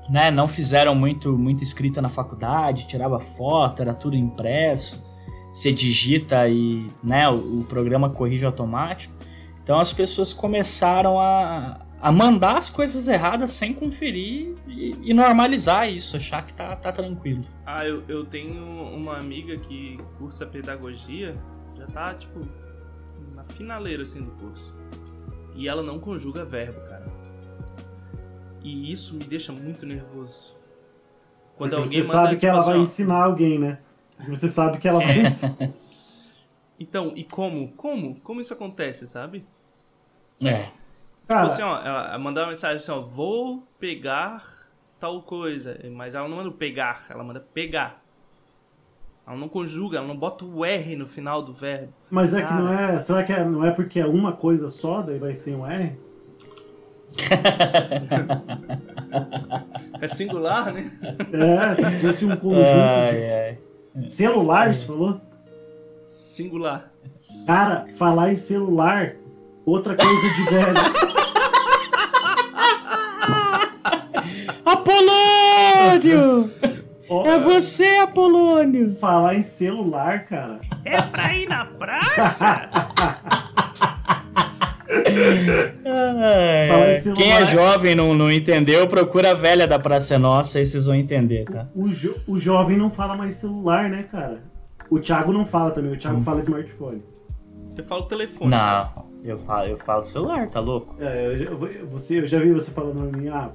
[0.09, 5.03] né, não fizeram muito muita escrita na faculdade, tirava foto, era tudo impresso.
[5.51, 9.13] Você digita e né, o, o programa corrige automático.
[9.63, 15.89] Então as pessoas começaram a, a mandar as coisas erradas sem conferir e, e normalizar
[15.89, 17.43] isso, achar que tá, tá tranquilo.
[17.65, 21.33] Ah, eu, eu tenho uma amiga que cursa pedagogia,
[21.75, 22.47] já tá, tipo,
[23.33, 24.71] na finaleira, assim, do curso.
[25.55, 26.94] E ela não conjuga verbo, cara.
[28.65, 30.55] E isso me deixa muito nervoso.
[31.55, 32.81] Quando Porque alguém você manda, sabe que tipo, ela assim, vai ó...
[32.81, 33.79] ensinar alguém, né?
[34.27, 35.69] Você sabe que ela vai ensinar.
[36.79, 37.67] então, e como?
[37.73, 38.15] Como?
[38.21, 39.45] Como isso acontece, sabe?
[40.41, 40.69] É.
[41.27, 44.43] Cara, tipo assim, ó, ela mandou uma mensagem assim, ó, vou pegar
[44.99, 45.79] tal coisa.
[45.91, 48.03] Mas ela não manda pegar, ela manda pegar.
[49.27, 51.93] Ela não conjuga, ela não bota o R no final do verbo.
[52.09, 52.47] Mas é Cara.
[52.47, 52.99] que não é.
[52.99, 55.95] Será que é, não é porque é uma coisa só, daí vai ser um R?
[60.05, 60.89] é singular, né?
[61.33, 63.17] É, se fosse um conjunto ai, de.
[63.23, 63.57] Ai.
[64.07, 65.21] Celular, você falou?
[66.07, 66.91] Singular.
[67.45, 69.15] Cara, falar em celular,
[69.65, 70.75] outra coisa de velho.
[74.65, 76.51] Apolônio!
[77.07, 78.95] Oh, é você, Apolônio!
[78.95, 80.59] Falar em celular, cara.
[80.83, 82.69] É pra ir na praça?
[87.15, 90.95] Quem é jovem não, não entendeu, procura a velha da Praça Nossa e vocês vão
[90.95, 91.67] entender, tá?
[91.73, 94.43] O, o, jo, o jovem não fala mais celular, né, cara?
[94.89, 96.21] O Thiago não fala também, o Thiago hum.
[96.21, 97.03] fala smartphone.
[97.77, 98.51] Eu falo telefone.
[98.51, 100.95] Não, eu falo, eu falo celular, tá louco?
[100.99, 103.49] É, eu, eu, você, eu já vi você falando pra mim, ah,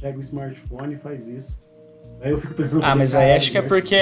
[0.00, 1.64] pega o smartphone e faz isso.
[2.20, 2.84] Aí eu fico pensando.
[2.84, 3.96] Ah, mas aí acho que é porque.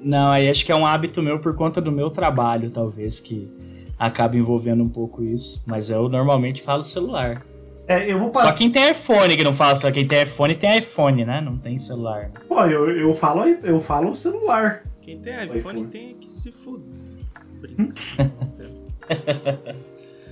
[0.00, 3.50] Não, aí acho que é um hábito meu por conta do meu trabalho, talvez, que
[3.98, 5.62] acaba envolvendo um pouco isso.
[5.66, 7.44] Mas eu normalmente falo celular.
[7.86, 8.48] É, eu vou passar...
[8.48, 11.40] Só quem tem iPhone que não fala, só quem tem iPhone tem iPhone, né?
[11.40, 12.30] Não tem celular.
[12.48, 14.82] Pô, eu, eu falo eu falo celular.
[15.02, 15.86] Quem tem iPhone, iPhone.
[15.86, 16.94] tem que se fuder.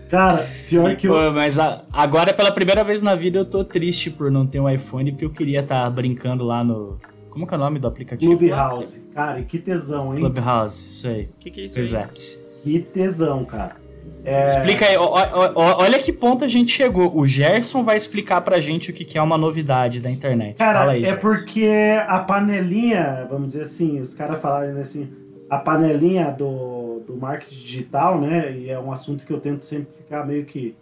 [0.08, 1.32] Cara, pior que eu.
[1.32, 4.68] mas a, agora, pela primeira vez na vida, eu tô triste por não ter um
[4.68, 6.98] iPhone, porque eu queria estar tá brincando lá no.
[7.30, 8.36] Como que é o nome do aplicativo?
[8.36, 9.08] Clubhouse.
[9.14, 10.20] Cara, e que tesão, hein?
[10.20, 11.30] Clubhouse, isso aí.
[11.34, 12.02] O que, que é isso aí?
[12.02, 12.41] Apps.
[12.62, 13.76] Que tesão, cara.
[14.24, 14.46] É...
[14.46, 17.16] Explica aí, ó, ó, ó, olha que ponto a gente chegou.
[17.16, 20.56] O Gerson vai explicar pra gente o que, que é uma novidade da internet.
[20.56, 21.20] Cara, aí, é Gerson.
[21.20, 21.68] porque
[22.06, 25.10] a panelinha, vamos dizer assim, os caras falaram assim,
[25.50, 28.52] a panelinha do do marketing digital, né?
[28.52, 30.74] E é um assunto que eu tento sempre ficar meio que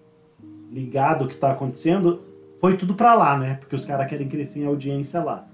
[0.71, 2.23] ligado o que está acontecendo.
[2.61, 3.55] Foi tudo para lá, né?
[3.55, 5.47] Porque os caras querem crescer em audiência lá.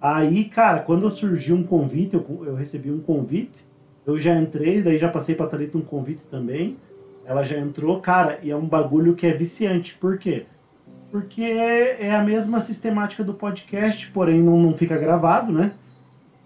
[0.00, 3.64] Aí, cara, quando surgiu um convite, eu, eu recebi um convite,
[4.06, 6.76] eu já entrei, daí já passei pra Thalita um convite também.
[7.24, 9.94] Ela já entrou, cara, e é um bagulho que é viciante.
[9.94, 10.44] Por quê?
[11.10, 15.72] Porque é a mesma sistemática do podcast, porém não, não fica gravado, né?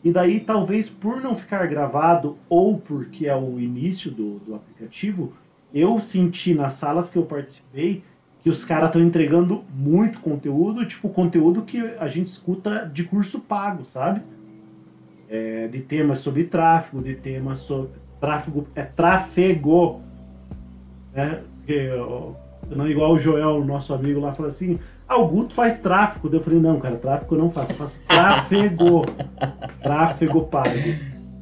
[0.05, 5.33] E daí, talvez por não ficar gravado ou porque é o início do, do aplicativo,
[5.75, 8.05] eu senti nas salas que eu participei
[8.41, 13.41] que os caras estão entregando muito conteúdo, tipo conteúdo que a gente escuta de curso
[13.41, 14.23] pago, sabe?
[15.29, 17.91] É, de temas sobre tráfego, de temas sobre.
[18.21, 18.67] Tráfego.
[18.75, 20.01] É tráfego.
[21.15, 21.43] Né?
[21.67, 21.91] Que,
[22.65, 26.29] Senão, igual o Joel, nosso amigo lá, fala assim: ah, o Guto faz tráfego.
[26.31, 29.05] Eu falei: não, cara, tráfego eu não faço, eu faço tráfego.
[29.81, 30.77] tráfego pago.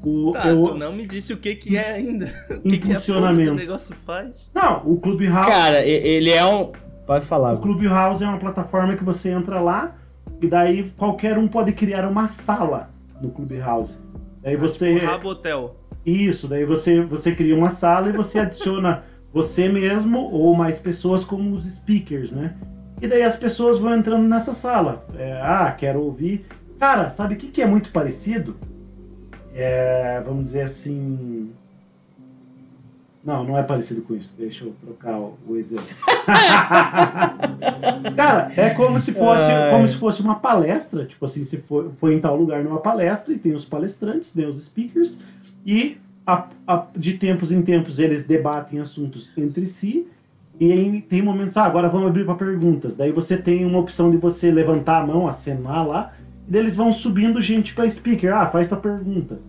[0.05, 0.63] O, tá, eu...
[0.63, 2.27] tu não me disse o que que é ainda.
[2.65, 4.51] O que, que é o negócio faz?
[4.55, 5.51] Não, o Clubhouse.
[5.51, 6.71] Cara, ele é um.
[7.07, 7.55] Pode falar.
[7.55, 9.97] O Clubhouse é uma plataforma que você entra lá
[10.41, 13.99] e daí qualquer um pode criar uma sala no Clubhouse.
[14.43, 14.95] Daí você.
[14.95, 15.77] Tipo Rabotel.
[16.05, 19.03] Isso, daí você, você cria uma sala e você adiciona
[19.33, 22.57] você mesmo ou mais pessoas como os speakers, né?
[23.01, 25.05] E daí as pessoas vão entrando nessa sala.
[25.19, 26.47] É, ah, quero ouvir.
[26.79, 28.57] Cara, sabe o que, que é muito parecido?
[29.55, 31.51] É, vamos dizer assim.
[33.27, 34.37] Não, não é parecido com isso.
[34.39, 35.85] Deixa eu trocar o, o exemplo.
[38.15, 41.05] Cara, é como se fosse, como se fosse uma palestra.
[41.05, 44.47] Tipo assim, se for, foi em tal lugar numa palestra e tem os palestrantes, tem
[44.47, 45.25] os speakers,
[45.67, 50.07] e a, a, de tempos em tempos eles debatem assuntos entre si
[50.61, 52.97] e em, tem momentos, ah, agora vamos abrir para perguntas.
[52.97, 56.13] Daí você tem uma opção de você levantar a mão, acenar lá,
[56.47, 58.33] e daí eles vão subindo gente para speaker.
[58.33, 59.41] Ah, faz tua pergunta.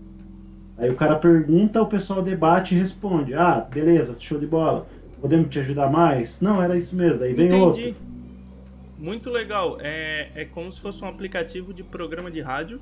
[0.78, 3.34] Aí o cara pergunta, o pessoal debate e responde.
[3.34, 4.86] Ah, beleza, show de bola.
[5.20, 6.40] Podemos te ajudar mais?
[6.42, 7.20] Não, era isso mesmo.
[7.20, 7.64] Daí vem Entendi.
[7.64, 7.96] outro.
[8.98, 9.78] Muito legal.
[9.82, 12.80] É, é como se fosse um aplicativo de programa de rádio.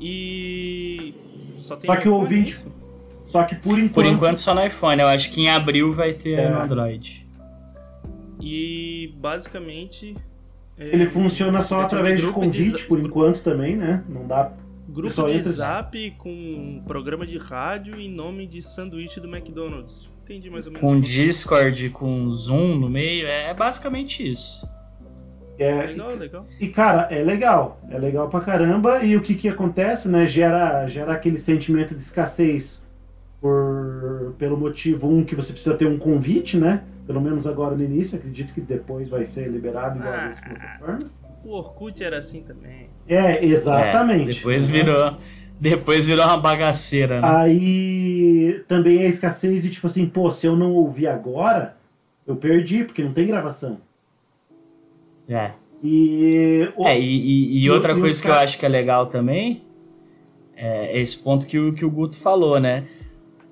[0.00, 1.14] E
[1.56, 2.54] só tem Só que o ouvinte.
[2.54, 2.72] Isso?
[3.26, 3.94] Só que por enquanto.
[3.94, 5.00] Por enquanto só no iPhone.
[5.00, 6.50] Eu acho que em abril vai ter é.
[6.50, 7.26] no Android.
[8.40, 10.16] E basicamente.
[10.76, 12.82] É, Ele funciona só através de convite, de...
[12.84, 14.02] por enquanto também, né?
[14.08, 14.52] Não dá.
[14.94, 20.12] Grupo de entra- zap com programa de rádio em nome de sanduíche do McDonald's.
[20.22, 20.86] Entendi mais ou menos.
[20.88, 24.66] Com Discord, com Zoom no meio, é basicamente isso.
[25.58, 26.46] É, Legal, legal.
[26.60, 27.80] E, cara, é legal.
[27.90, 29.04] É legal pra caramba.
[29.04, 30.26] E o que que acontece, né?
[30.26, 32.88] Gera, gera aquele sentimento de escassez
[33.40, 36.82] por, pelo motivo, um, que você precisa ter um convite, né?
[37.06, 38.18] Pelo menos agora no início.
[38.18, 40.48] Acredito que depois vai ser liberado igual as outras Ah.
[40.48, 41.20] plataformas.
[41.44, 42.88] O Orkut era assim também.
[43.08, 44.30] É, exatamente.
[44.30, 45.16] É, depois virou.
[45.60, 47.28] Depois virou uma bagaceira, né?
[47.30, 51.76] Aí também a escassez de tipo assim, pô, se eu não ouvir agora,
[52.26, 53.78] eu perdi, porque não tem gravação.
[55.28, 55.52] É.
[55.82, 56.68] E.
[56.76, 59.62] o- É, e, e- e outra e coisa que eu acho que é legal também
[60.56, 62.84] é esse ponto que o, que o Guto falou, né?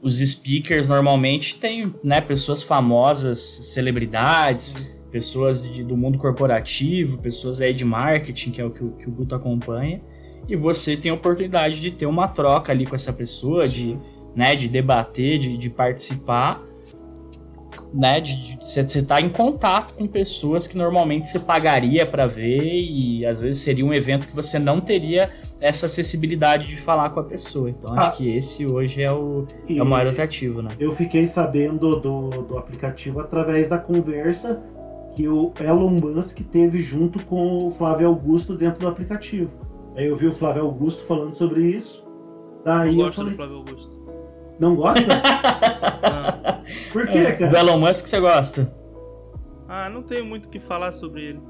[0.00, 4.74] Os speakers normalmente têm né, pessoas famosas, celebridades,
[5.12, 9.08] pessoas de- do mundo corporativo, pessoas aí de marketing, que é o que, o que
[9.08, 10.00] o Guto acompanha.
[10.48, 13.96] E você tem a oportunidade de ter uma troca ali com essa pessoa, de,
[14.34, 16.60] né, de debater, de, de participar
[17.94, 23.24] né, de você estar em contato com pessoas que normalmente você pagaria para ver e
[23.26, 27.22] às vezes seria um evento que você não teria essa acessibilidade de falar com a
[27.24, 27.68] pessoa.
[27.68, 28.00] Então Ah.
[28.08, 30.70] acho que esse hoje é o, é o maior atrativo, né?
[30.80, 34.62] Eu fiquei sabendo do, do aplicativo através da conversa
[35.14, 39.50] que o Elon Musk teve junto com o Flávio Augusto dentro do aplicativo.
[39.96, 42.06] Aí eu vi o Flávio Augusto falando sobre isso.
[42.64, 44.02] Daí Eu eu gosto falei, do Flávio Augusto.
[44.58, 45.02] não gosta?
[46.02, 46.62] Não.
[46.92, 47.58] Por quê, É, do cara?
[47.60, 48.72] Elon Musk você gosta?
[49.68, 51.40] Ah, não tenho muito o que falar sobre ele.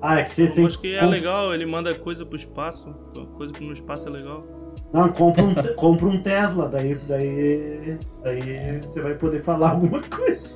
[0.00, 2.92] Ah, é que você Eu tem acho que é legal, ele manda coisa pro espaço.
[3.36, 4.44] Coisa que no espaço é legal.
[4.92, 10.54] Não, compra um, compra um Tesla, daí, daí, daí você vai poder falar alguma coisa.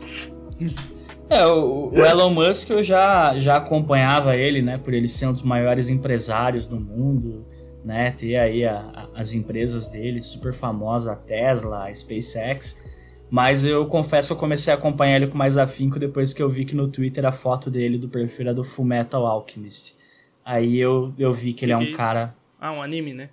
[1.29, 4.79] É, o, o Elon Musk eu já, já acompanhava ele, né?
[4.79, 7.45] Por ele ser um dos maiores empresários do mundo,
[7.85, 8.13] né?
[8.13, 12.81] Ter aí a- a- as empresas dele super famosas, a Tesla, a SpaceX.
[13.29, 16.49] Mas eu confesso que eu comecei a acompanhar ele com mais afinco depois que eu
[16.49, 19.97] vi que no Twitter a foto dele do perfil era do Fullmetal Alchemist.
[20.45, 21.97] Aí eu, eu vi que ele é Que um que é isso?
[21.99, 22.35] cara.
[22.61, 23.31] Ah, um anime, né?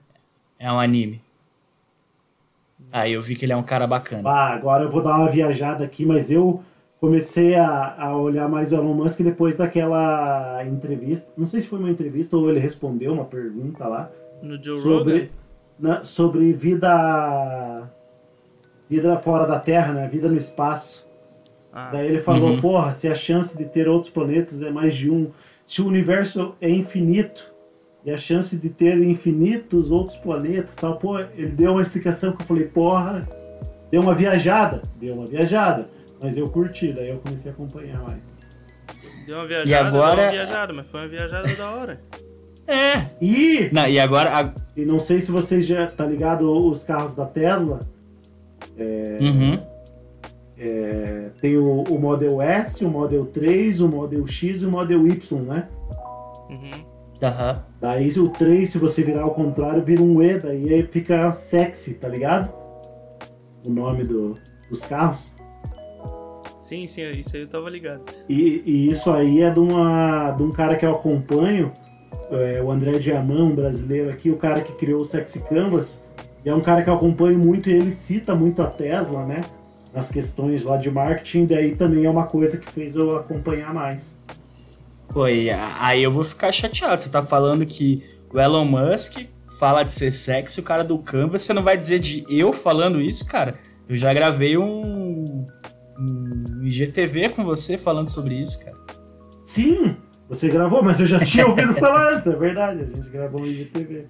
[0.57, 1.21] É um anime.
[2.91, 4.27] Aí eu vi que ele é um cara bacana.
[4.27, 6.63] Ah, agora eu vou dar uma viajada aqui, mas eu
[7.07, 11.33] comecei a, a olhar mais o Elon Musk depois daquela entrevista.
[11.37, 14.09] Não sei se foi uma entrevista ou ele respondeu uma pergunta lá
[14.41, 14.81] No Joe Rogan.
[14.99, 15.31] sobre,
[15.77, 17.89] na- sobre vida
[18.89, 20.07] vida fora da Terra, né?
[20.07, 21.05] Vida no espaço.
[21.73, 22.61] Ah, Daí ele falou, Uhum.
[22.61, 25.29] porra, se a chance de ter outros planetas é mais de um,
[25.65, 27.51] se o universo é infinito
[28.05, 32.43] e a chance de ter infinitos outros planetas, tal, pô, ele deu uma explicação que
[32.43, 33.19] eu falei, porra,
[33.91, 35.89] deu uma viajada, deu uma viajada,
[36.23, 38.33] mas eu curti, daí eu comecei a acompanhar mais.
[39.27, 42.01] deu uma viajada, agora- deu uma viajada, mas foi uma viajada da hora.
[42.65, 43.05] É.
[43.21, 44.39] E, Não, e agora.
[44.39, 47.79] a- e não sei se vocês já tá ligado os carros da Tesla,
[49.21, 49.61] Uhum.
[50.57, 55.05] é, tem o, o Model S, o Model 3, o Model X e o Model
[55.07, 55.67] Y, né?
[56.49, 56.71] Uhum.
[57.21, 57.53] Aham.
[57.79, 61.95] Daí o 3, se você virar ao contrário, vira um E, daí aí fica sexy,
[61.95, 62.51] tá ligado?
[63.67, 64.37] O nome do-
[64.69, 65.35] dos carros.
[66.63, 68.03] Sim, sim, isso aí eu tava ligado.
[68.29, 71.73] E, e isso aí é de, uma, de um cara que eu acompanho,
[72.31, 76.07] é, o André Diamant, um brasileiro aqui, o cara que criou o Sexy Canvas.
[76.45, 79.41] E é um cara que eu acompanho muito e ele cita muito a Tesla, né?
[79.93, 84.17] Nas questões lá de marketing, daí também é uma coisa que fez eu acompanhar mais.
[85.09, 87.01] Pô, e aí eu vou ficar chateado.
[87.01, 88.01] Você tá falando que
[88.33, 89.25] o Elon Musk
[89.59, 93.01] fala de ser sexy, o cara do Canvas, você não vai dizer de eu falando
[93.01, 93.55] isso, cara?
[93.87, 95.12] Eu já gravei um,
[96.11, 98.77] um IGTV com você falando sobre isso, cara.
[99.43, 99.95] Sim,
[100.29, 103.45] você gravou, mas eu já tinha ouvido falar antes, é verdade, a gente gravou um
[103.45, 104.07] IGTV.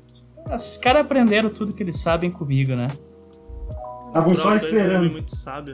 [0.54, 2.88] Esses caras aprenderam tudo que eles sabem comigo, né?
[4.08, 5.12] Estavam só homem é esperando.
[5.12, 5.74] muito sábio.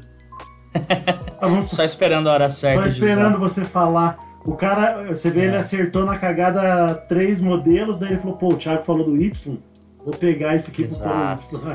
[1.34, 2.82] Estavam só, Só esperando a hora certa.
[2.82, 4.18] só esperando você falar.
[4.46, 5.46] O cara, você vê, É.
[5.46, 9.58] ele acertou na cagada três modelos, daí ele falou, pô, o Thiago falou do Y,
[10.06, 11.44] vou pegar esse aqui pro Exato.
[11.56, 11.74] Y.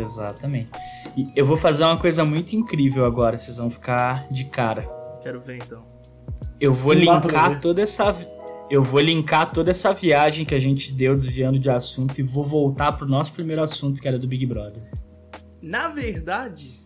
[0.00, 0.70] Exatamente.
[1.16, 4.82] E eu vou fazer uma coisa muito incrível agora, vocês vão ficar de cara.
[5.22, 5.84] Quero ver então.
[6.60, 7.60] Eu vou Não linkar ver.
[7.60, 8.14] toda essa.
[8.68, 12.44] Eu vou linkar toda essa viagem que a gente deu desviando de assunto e vou
[12.44, 14.82] voltar pro nosso primeiro assunto, que era do Big Brother.
[15.62, 16.80] Na verdade,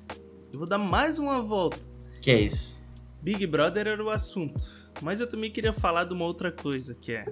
[0.52, 1.78] eu vou dar mais uma volta.
[2.20, 2.80] Que é isso?
[3.22, 4.62] Big Brother era o assunto.
[5.00, 7.24] Mas eu também queria falar de uma outra coisa, que é.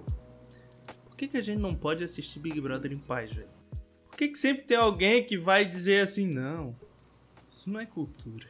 [1.05, 3.49] Por que, que a gente não pode assistir Big Brother em paz, velho?
[4.19, 6.75] Por que, que sempre tem alguém que vai dizer assim, não,
[7.49, 8.49] isso não é cultura.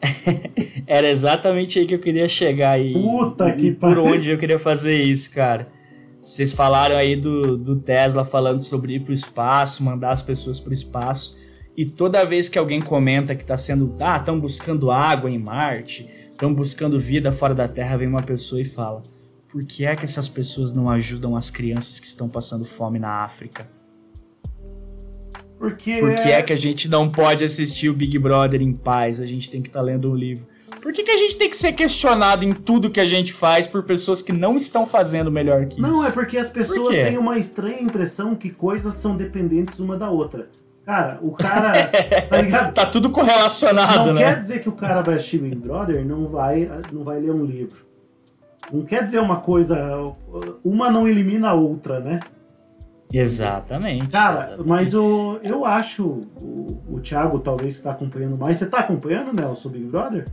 [0.86, 2.94] Era exatamente aí que eu queria chegar e.
[2.94, 4.04] Puta e que por pariu.
[4.06, 5.70] onde eu queria fazer isso, cara.
[6.18, 10.58] Vocês falaram aí do, do Tesla falando sobre ir para o espaço, mandar as pessoas
[10.58, 11.36] para o espaço.
[11.76, 13.94] E toda vez que alguém comenta que está sendo.
[14.00, 18.58] Ah, estão buscando água em Marte, estão buscando vida fora da Terra, vem uma pessoa
[18.58, 19.02] e fala:
[19.50, 23.22] Por que é que essas pessoas não ajudam as crianças que estão passando fome na
[23.22, 23.81] África?
[25.62, 26.00] Porque...
[26.00, 29.20] Por que é que a gente não pode assistir o Big Brother em paz?
[29.20, 30.44] A gente tem que estar tá lendo um livro.
[30.82, 33.64] Por que, que a gente tem que ser questionado em tudo que a gente faz
[33.64, 35.80] por pessoas que não estão fazendo melhor que isso?
[35.80, 40.10] Não, é porque as pessoas têm uma estranha impressão que coisas são dependentes uma da
[40.10, 40.48] outra.
[40.84, 41.92] Cara, o cara.
[42.28, 42.74] tá ligado?
[42.74, 44.24] tá tudo correlacionado, não né?
[44.24, 47.44] quer dizer que o cara vai assistir Big Brother não vai, não vai ler um
[47.44, 47.86] livro.
[48.72, 50.12] Não quer dizer uma coisa.
[50.64, 52.18] Uma não elimina a outra, né?
[53.12, 54.08] Exatamente.
[54.08, 54.68] Cara, exatamente.
[54.68, 56.04] mas o, eu acho.
[56.06, 58.56] O, o Thiago talvez está acompanhando mais.
[58.56, 60.28] Você está acompanhando, Nelson, Big Brother?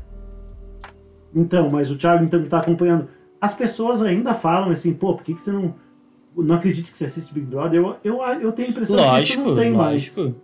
[1.36, 3.08] Então, mas o Thiago então está acompanhando.
[3.42, 5.76] As pessoas ainda falam assim, pô, por que, que você não.
[6.38, 7.82] Não acredito que você assiste Big Brother?
[7.82, 10.22] Eu, eu, eu tenho a impressão lógico, que isso não tem lógico.
[10.22, 10.36] mais.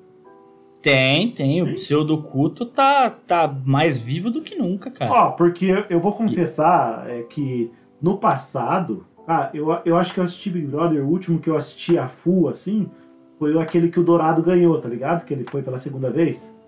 [0.81, 1.63] Tem, tem.
[1.63, 5.11] O pseudo-culto tá, tá mais vivo do que nunca, cara.
[5.11, 10.23] Ó, porque eu vou confessar é, que no passado, ah, eu, eu acho que eu
[10.23, 12.89] assisti Big Brother, o último que eu assisti a full, assim,
[13.39, 15.25] foi aquele que o Dourado ganhou, tá ligado?
[15.25, 16.59] Que ele foi pela segunda vez.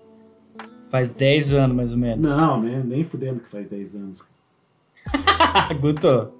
[0.90, 2.30] Faz 10 anos, mais ou menos.
[2.30, 2.82] Não, né?
[2.84, 4.26] Nem fudendo que faz 10 anos.
[5.80, 6.32] Guto.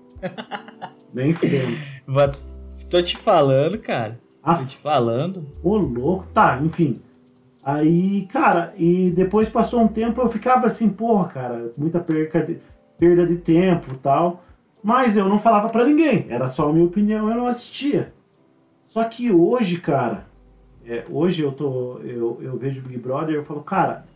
[1.12, 1.76] Nem fudendo.
[2.88, 4.18] Tô te falando, cara.
[4.42, 4.56] A...
[4.56, 5.46] Tô te falando.
[5.62, 6.26] Ô, louco.
[6.32, 7.00] Tá, enfim.
[7.62, 12.58] Aí, cara, e depois passou um tempo, eu ficava assim, porra, cara, muita perca de,
[12.98, 14.42] perda de tempo e tal.
[14.88, 18.14] Mas eu não falava para ninguém, era só a minha opinião, eu não assistia.
[18.86, 20.26] Só que hoje, cara,
[20.82, 21.98] é, hoje eu tô.
[21.98, 24.06] Eu, eu vejo Big Brother e eu falo, cara,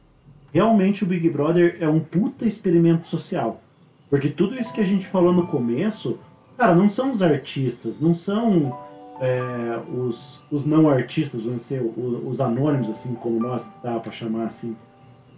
[0.50, 3.60] realmente o Big Brother é um puta experimento social.
[4.08, 6.18] Porque tudo isso que a gente falou no começo,
[6.56, 8.74] cara, não são os artistas, não são
[9.20, 14.10] é, os, os não artistas, vamos ser os, os anônimos, assim como nós dá para
[14.10, 14.74] chamar assim.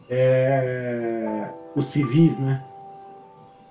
[0.09, 2.63] É, os civis, né?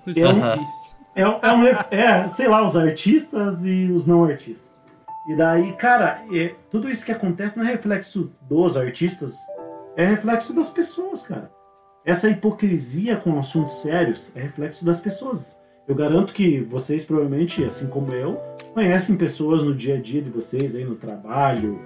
[0.06, 0.93] Os é um, civis.
[1.16, 4.80] É, é, um, é, sei lá, os artistas e os não artistas.
[5.28, 9.34] E daí, cara, é, tudo isso que acontece não é reflexo dos artistas,
[9.96, 11.50] é reflexo das pessoas, cara.
[12.04, 15.56] Essa hipocrisia com assuntos sérios é reflexo das pessoas.
[15.86, 18.36] Eu garanto que vocês, provavelmente, assim como eu,
[18.74, 21.80] conhecem pessoas no dia a dia de vocês, aí no trabalho,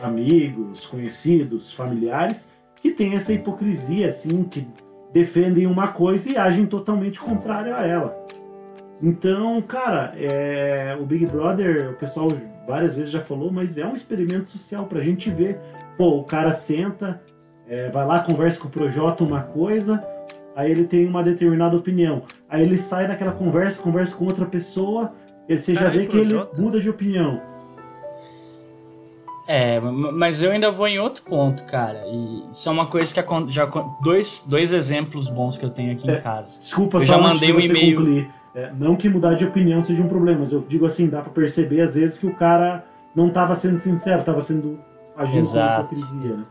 [0.00, 4.66] amigos, conhecidos, familiares, que têm essa hipocrisia, assim, que
[5.12, 8.24] defendem uma coisa e agem totalmente contrário a ela.
[9.02, 12.32] Então, cara, é, o Big Brother, o pessoal
[12.66, 15.58] várias vezes já falou, mas é um experimento social pra gente ver.
[15.96, 17.20] Pô, o cara senta,
[17.68, 20.02] é, vai lá, conversa com o Projota uma coisa,
[20.56, 22.22] aí ele tem uma determinada opinião.
[22.48, 25.12] Aí ele sai daquela conversa, conversa com outra pessoa,
[25.48, 27.54] ele, você já vê que ele muda de opinião.
[29.46, 32.02] É, mas eu ainda vou em outro ponto, cara.
[32.06, 33.66] E isso é uma coisa que já
[34.02, 36.58] dois, dois exemplos bons que eu tenho aqui é, em casa.
[36.60, 38.26] Desculpa, eu só já mandei um e-mail.
[38.54, 41.32] É, não que mudar de opinião seja um problema, mas eu digo assim, dá para
[41.32, 44.78] perceber às vezes que o cara não estava sendo sincero, estava sendo
[45.16, 45.88] agindo Exato.
[45.88, 46.44] com hipocrisia, né?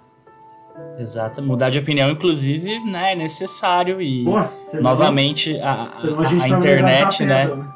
[0.98, 4.40] Exato, mudar de opinião, inclusive, né, é necessário e Pô,
[4.82, 7.46] novamente a, a, a, a internet, né?
[7.46, 7.68] né?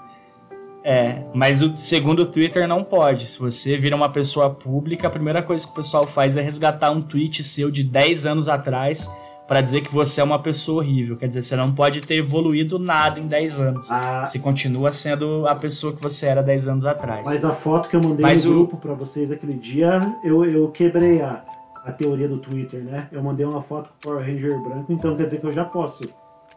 [0.83, 3.27] É, mas o segundo o Twitter não pode.
[3.27, 6.91] Se você vira uma pessoa pública, a primeira coisa que o pessoal faz é resgatar
[6.91, 9.11] um tweet seu de 10 anos atrás
[9.47, 11.15] para dizer que você é uma pessoa horrível.
[11.15, 13.91] Quer dizer, você não pode ter evoluído nada em 10 anos.
[13.91, 14.25] Ah.
[14.25, 17.21] Você continua sendo a pessoa que você era 10 anos atrás.
[17.25, 18.53] Mas a foto que eu mandei Mas no o...
[18.55, 21.43] grupo para vocês aquele dia, eu, eu quebrei a,
[21.85, 23.07] a teoria do Twitter, né?
[23.11, 25.63] Eu mandei uma foto com o Power Ranger branco, então quer dizer que eu já
[25.63, 26.09] posso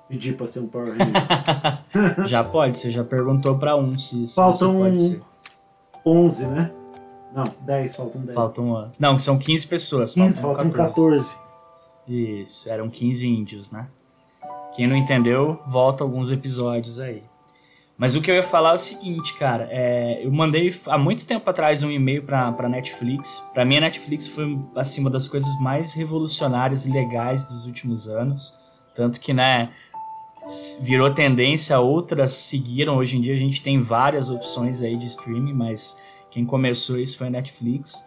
[0.09, 2.27] pedir para ser um Power Ranger.
[2.27, 4.81] já pode, você já perguntou para um se, se Faltam
[6.05, 6.73] 11, né?
[7.33, 8.35] Não, 10, faltam 10.
[8.35, 8.91] Faltam.
[8.99, 10.15] Não, são 15 pessoas.
[10.15, 11.29] 15, faltam, faltam 14.
[11.29, 11.50] 14.
[12.11, 13.89] Isso, eram 15 índios, né?
[14.75, 17.23] Quem não entendeu, volta alguns episódios aí.
[17.97, 19.69] Mas o que eu ia falar é o seguinte, cara.
[19.71, 23.45] É, eu mandei há muito tempo atrás um e-mail pra, pra Netflix.
[23.53, 28.09] Pra mim, a Netflix foi assim, uma das coisas mais revolucionárias e legais dos últimos
[28.09, 28.59] anos.
[28.95, 29.71] Tanto que, né,
[30.81, 32.97] virou tendência, outras seguiram.
[32.97, 35.97] Hoje em dia a gente tem várias opções aí de streaming, mas
[36.31, 38.03] quem começou isso foi a Netflix.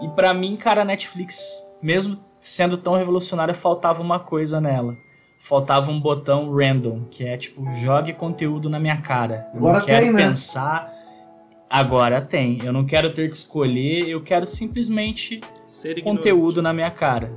[0.00, 4.98] E para mim, cara, a Netflix, mesmo sendo tão revolucionária, faltava uma coisa nela.
[5.38, 9.48] Faltava um botão random, que é tipo, jogue conteúdo na minha cara.
[9.54, 10.22] Eu Agora não quero tem, né?
[10.28, 10.92] pensar.
[11.70, 12.58] Agora tem.
[12.62, 15.40] Eu não quero ter que escolher, eu quero simplesmente
[16.02, 17.32] conteúdo na minha cara.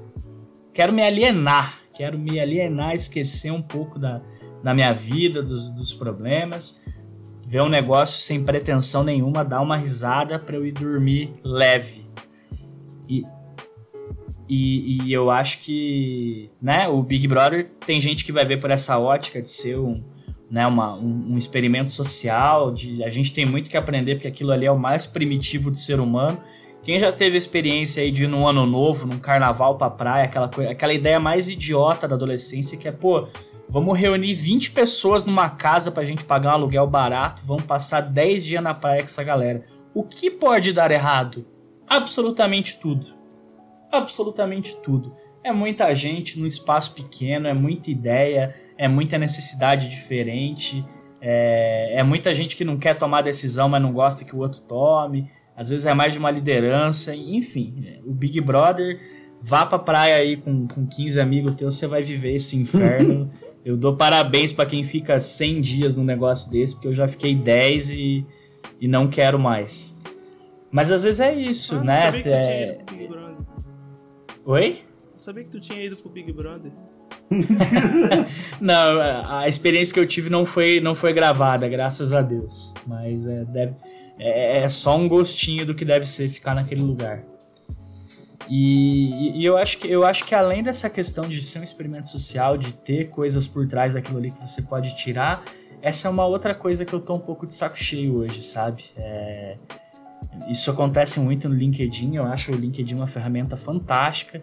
[0.73, 1.79] Quero me alienar.
[1.93, 4.21] Quero me alienar, esquecer um pouco da,
[4.61, 6.83] da minha vida, dos, dos problemas.
[7.45, 12.05] ver um negócio sem pretensão nenhuma, dar uma risada para eu ir dormir leve.
[13.07, 13.23] E,
[14.49, 18.71] e, e, eu acho que, né, o Big Brother tem gente que vai ver por
[18.71, 20.01] essa ótica de ser um,
[20.49, 24.51] né, uma, um, um, experimento social, de a gente tem muito que aprender porque aquilo
[24.51, 26.41] ali é o mais primitivo do ser humano.
[26.81, 30.47] Quem já teve experiência aí de ir num ano novo, num carnaval pra praia, aquela,
[30.47, 33.27] coisa, aquela ideia mais idiota da adolescência que é, pô,
[33.67, 38.45] vamos reunir 20 pessoas numa casa pra gente pagar um aluguel barato, vamos passar 10
[38.45, 39.65] dias na praia com essa galera.
[39.93, 41.45] O que pode dar errado?
[41.89, 43.16] Absolutamente tudo
[43.91, 45.15] absolutamente tudo.
[45.43, 50.85] É muita gente num espaço pequeno, é muita ideia, é muita necessidade diferente,
[51.21, 54.61] é, é muita gente que não quer tomar decisão, mas não gosta que o outro
[54.61, 55.29] tome.
[55.55, 57.99] Às vezes é mais de uma liderança, enfim.
[58.05, 58.99] O Big Brother,
[59.41, 63.31] vá pra praia aí com, com 15 amigos teus, você vai viver esse inferno.
[63.65, 67.35] eu dou parabéns para quem fica 100 dias num negócio desse, porque eu já fiquei
[67.35, 68.25] 10 e,
[68.79, 69.97] e não quero mais.
[70.69, 72.21] Mas às vezes é isso, ah, né?
[72.25, 72.77] É,
[74.47, 74.81] Oi?
[75.11, 76.71] Eu sabia que tu tinha ido pro Big Brother.
[78.61, 82.73] não, a experiência que eu tive não foi, não foi gravada, graças a Deus.
[82.87, 83.75] Mas é, deve,
[84.17, 87.25] é, é só um gostinho do que deve ser ficar naquele lugar.
[88.47, 92.07] E, e, eu, acho que, eu acho que além dessa questão de ser um experimento
[92.07, 95.43] social, de ter coisas por trás daquilo ali que você pode tirar,
[95.81, 98.85] essa é uma outra coisa que eu tô um pouco de saco cheio hoje, sabe?
[98.95, 99.57] É
[100.47, 104.41] isso acontece muito no LinkedIn, eu acho o LinkedIn uma ferramenta fantástica,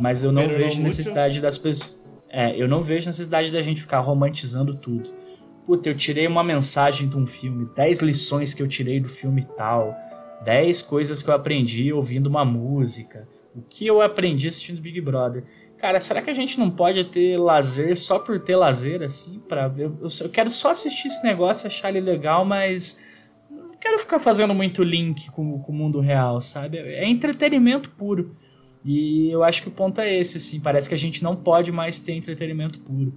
[0.00, 2.02] mas eu não Pero vejo necessidade das pessoas.
[2.28, 5.12] É, eu não vejo necessidade da gente ficar romantizando tudo.
[5.66, 9.46] Puta, eu tirei uma mensagem de um filme, 10 lições que eu tirei do filme
[9.56, 9.94] tal,
[10.44, 15.44] 10 coisas que eu aprendi ouvindo uma música, o que eu aprendi assistindo Big Brother.
[15.76, 19.40] Cara, será que a gente não pode ter lazer só por ter lazer, assim?
[19.40, 22.98] Pra, eu, eu, eu quero só assistir esse negócio, achar ele legal, mas
[23.82, 26.78] quero ficar fazendo muito link com, com o mundo real, sabe?
[26.78, 28.36] É entretenimento puro.
[28.84, 30.60] E eu acho que o ponto é esse, assim.
[30.60, 33.12] Parece que a gente não pode mais ter entretenimento puro.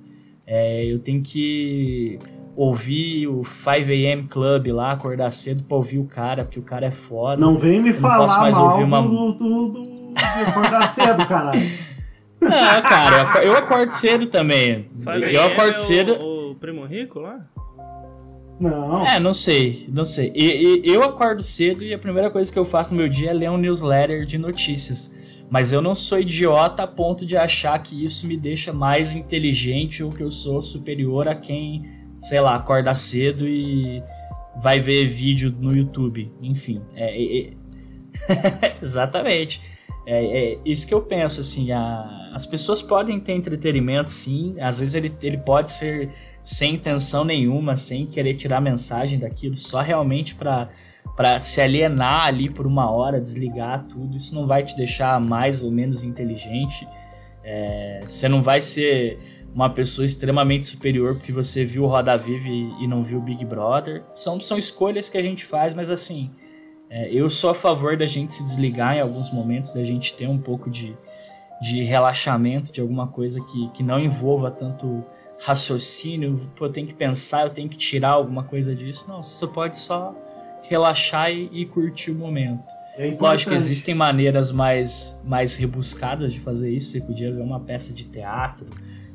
[0.45, 2.19] É, eu tenho que
[2.55, 6.91] ouvir o 5am Club lá, acordar cedo pra ouvir o cara, porque o cara é
[6.91, 7.39] foda.
[7.39, 9.01] Não vem me falar posso mais mal ouvir uma...
[9.01, 10.13] do, do, do, do
[10.47, 11.71] acordar cedo, caralho.
[12.41, 12.49] Não,
[12.81, 14.89] cara, eu acordo cedo também.
[15.31, 16.13] Eu acordo cedo.
[16.13, 17.45] O, o Primo Rico lá?
[18.59, 19.05] Não.
[19.05, 20.31] É, não sei, não sei.
[20.33, 23.31] E, e, eu acordo cedo e a primeira coisa que eu faço no meu dia
[23.31, 25.11] é ler um newsletter de notícias.
[25.49, 30.01] Mas eu não sou idiota a ponto de achar que isso me deixa mais inteligente
[30.01, 31.83] ou que eu sou superior a quem,
[32.17, 34.01] sei lá, acorda cedo e
[34.57, 36.31] vai ver vídeo no YouTube.
[36.41, 37.53] Enfim, é, é,
[38.29, 38.77] é...
[38.81, 39.61] exatamente.
[40.07, 44.79] É, é, isso que eu penso, assim, a, as pessoas podem ter entretenimento, sim, às
[44.79, 46.11] vezes ele, ele pode ser
[46.45, 50.69] sem intenção nenhuma, sem querer tirar mensagem daquilo, só realmente para
[51.15, 55.63] para se alienar ali por uma hora, desligar tudo, isso não vai te deixar mais
[55.63, 56.85] ou menos inteligente.
[57.41, 59.17] É, você não vai ser
[59.53, 63.45] uma pessoa extremamente superior porque você viu o Roda Viva e, não viu o Big
[63.45, 64.03] Brother.
[64.13, 66.31] São, são escolhas que a gente faz, mas assim,
[66.89, 70.27] é, eu sou a favor da gente se desligar em alguns momentos, da gente ter
[70.27, 70.97] um pouco de,
[71.61, 75.05] de relaxamento, de alguma coisa que, que não envolva tanto
[75.39, 79.07] raciocínio, pô, eu tenho que pensar, eu tenho que tirar alguma coisa disso.
[79.09, 80.15] Não, você pode só
[80.63, 82.63] relaxar e, e curtir o momento.
[82.97, 86.91] É Lógico que existem maneiras mais, mais rebuscadas de fazer isso.
[86.91, 88.65] Você podia ver uma peça de teatro,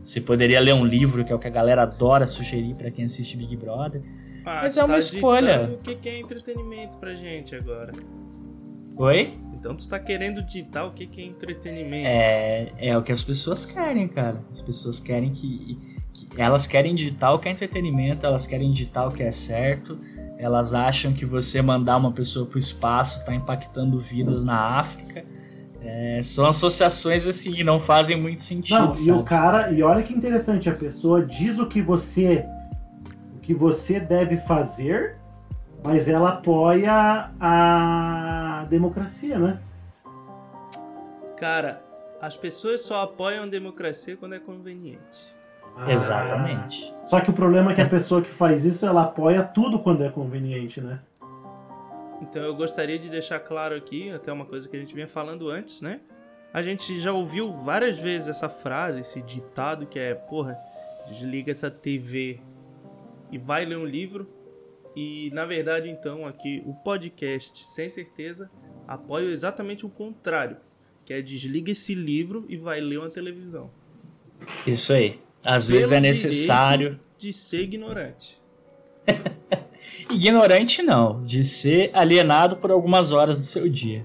[0.02, 3.06] você poderia ler um livro, que é o que a galera adora sugerir para quem
[3.06, 4.02] assiste Big Brother.
[4.44, 5.70] Ah, Mas é uma tá escolha.
[5.74, 7.92] O que é entretenimento pra gente agora?
[8.96, 9.32] Oi?
[9.54, 12.06] Então tu tá querendo ditar o que é entretenimento.
[12.06, 14.42] É, é o que as pessoas querem, cara.
[14.50, 15.78] As pessoas querem que
[16.36, 19.98] elas querem digitar o que é entretenimento, elas querem digitar o que é certo,
[20.38, 25.24] elas acham que você mandar uma pessoa para o espaço está impactando vidas na África.
[25.82, 28.78] É, são associações assim que não fazem muito sentido.
[28.78, 32.46] Não, e o cara, e olha que interessante, a pessoa diz o que você
[33.36, 35.14] o que você deve fazer,
[35.82, 39.58] mas ela apoia a democracia, né?
[41.36, 41.82] Cara,
[42.20, 45.39] as pessoas só apoiam a democracia quando é conveniente.
[45.76, 46.94] Ah, Exatamente.
[47.06, 50.04] Só que o problema é que a pessoa que faz isso, ela apoia tudo quando
[50.04, 51.00] é conveniente, né?
[52.22, 55.48] Então eu gostaria de deixar claro aqui, até uma coisa que a gente vinha falando
[55.48, 56.00] antes, né?
[56.52, 60.58] A gente já ouviu várias vezes essa frase, esse ditado que é, porra,
[61.06, 62.40] desliga essa TV
[63.30, 64.28] e vai ler um livro.
[64.94, 68.50] E na verdade, então, aqui o podcast, sem certeza,
[68.86, 70.56] apoia exatamente o contrário,
[71.04, 73.70] que é desliga esse livro e vai ler uma televisão.
[74.66, 75.16] Isso aí.
[75.44, 76.98] Às vezes é necessário.
[77.18, 78.40] De ser ignorante.
[80.10, 84.04] Ignorante não, de ser alienado por algumas horas do seu dia.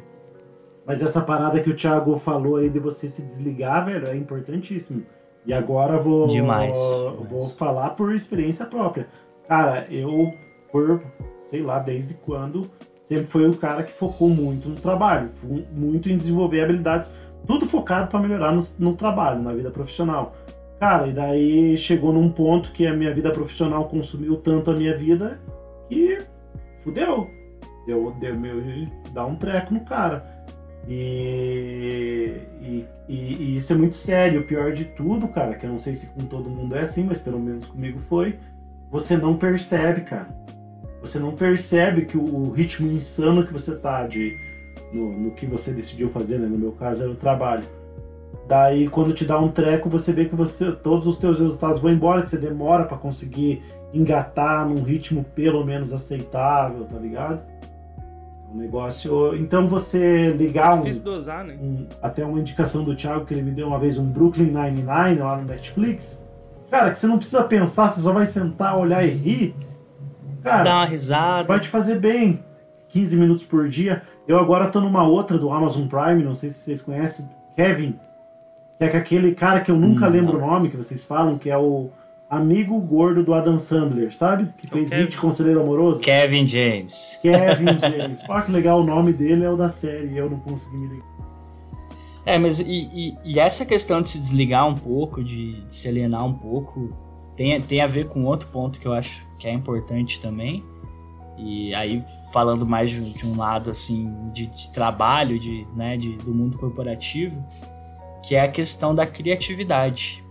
[0.85, 5.03] Mas essa parada que o Thiago falou aí de você se desligar, velho, é importantíssimo.
[5.45, 7.55] E agora vou demais, vou demais.
[7.55, 9.07] falar por experiência própria.
[9.47, 10.31] Cara, eu
[10.71, 11.01] por
[11.43, 12.69] sei lá desde quando
[13.01, 15.29] sempre foi o cara que focou muito no trabalho,
[15.71, 17.11] muito em desenvolver habilidades,
[17.45, 20.35] tudo focado para melhorar no, no trabalho, na vida profissional.
[20.79, 24.95] Cara, e daí chegou num ponto que a minha vida profissional consumiu tanto a minha
[24.95, 25.39] vida
[25.89, 26.19] que
[26.79, 27.29] fudeu.
[27.85, 28.61] Deu, deu meu,
[29.13, 30.35] dá um treco no cara.
[30.87, 34.41] E, e, e, isso é muito sério.
[34.41, 37.03] O pior de tudo, cara, que eu não sei se com todo mundo é assim,
[37.03, 38.37] mas pelo menos comigo foi.
[38.91, 40.27] Você não percebe, cara.
[41.01, 44.37] Você não percebe que o, o ritmo insano que você tá de,
[44.91, 46.47] no, no, que você decidiu fazer, né?
[46.47, 47.63] No meu caso era o trabalho.
[48.47, 51.91] Daí quando te dá um treco, você vê que você todos os teus resultados vão
[51.91, 53.63] embora, que você demora para conseguir
[53.93, 57.41] engatar num ritmo pelo menos aceitável, tá ligado?
[58.53, 59.35] Um negócio.
[59.35, 61.57] Então você ligar é difícil um, dosar, né?
[61.59, 65.19] Um, até uma indicação do Thiago que ele me deu uma vez um Brooklyn Nine-Nine
[65.19, 66.25] lá no Netflix.
[66.69, 69.55] Cara, que você não precisa pensar, você só vai sentar, olhar e rir.
[70.43, 71.47] Cara, Dá uma risada.
[71.47, 72.43] Vai te fazer bem.
[72.89, 74.03] 15 minutos por dia.
[74.27, 77.99] Eu agora tô numa outra do Amazon Prime, não sei se vocês conhecem, Kevin.
[78.77, 81.49] Que é aquele cara que eu nunca hum, lembro o nome que vocês falam, que
[81.49, 81.89] é o
[82.29, 84.51] amigo gordo do Adam Sandler, sabe?
[84.57, 85.03] Que fez Kevin.
[85.03, 86.01] Hit Conselheiro Amoroso.
[86.01, 87.19] Kevin James.
[87.21, 88.19] Kevin James.
[88.27, 91.15] Olha que legal, o nome dele é o da série eu não consegui me ligar.
[92.25, 95.87] É, mas e, e, e, essa questão de se desligar um pouco, de, de, se
[95.87, 96.89] alienar um pouco,
[97.35, 100.63] tem, tem a ver com outro ponto que eu acho que é importante também.
[101.37, 102.03] E aí,
[102.33, 106.57] falando mais de, de um lado, assim, de, de trabalho, de, né, de, do mundo
[106.57, 107.45] corporativo,
[108.27, 110.25] que é a questão da criatividade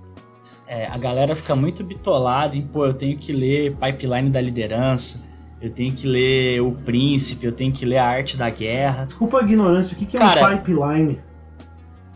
[0.66, 5.22] é, a galera fica muito bitolada em, pô, eu tenho que ler Pipeline da Liderança,
[5.61, 9.05] eu tenho que ler O Príncipe, eu tenho que ler A Arte da Guerra.
[9.05, 11.20] Desculpa a ignorância, o que, que é Cara, um pipeline?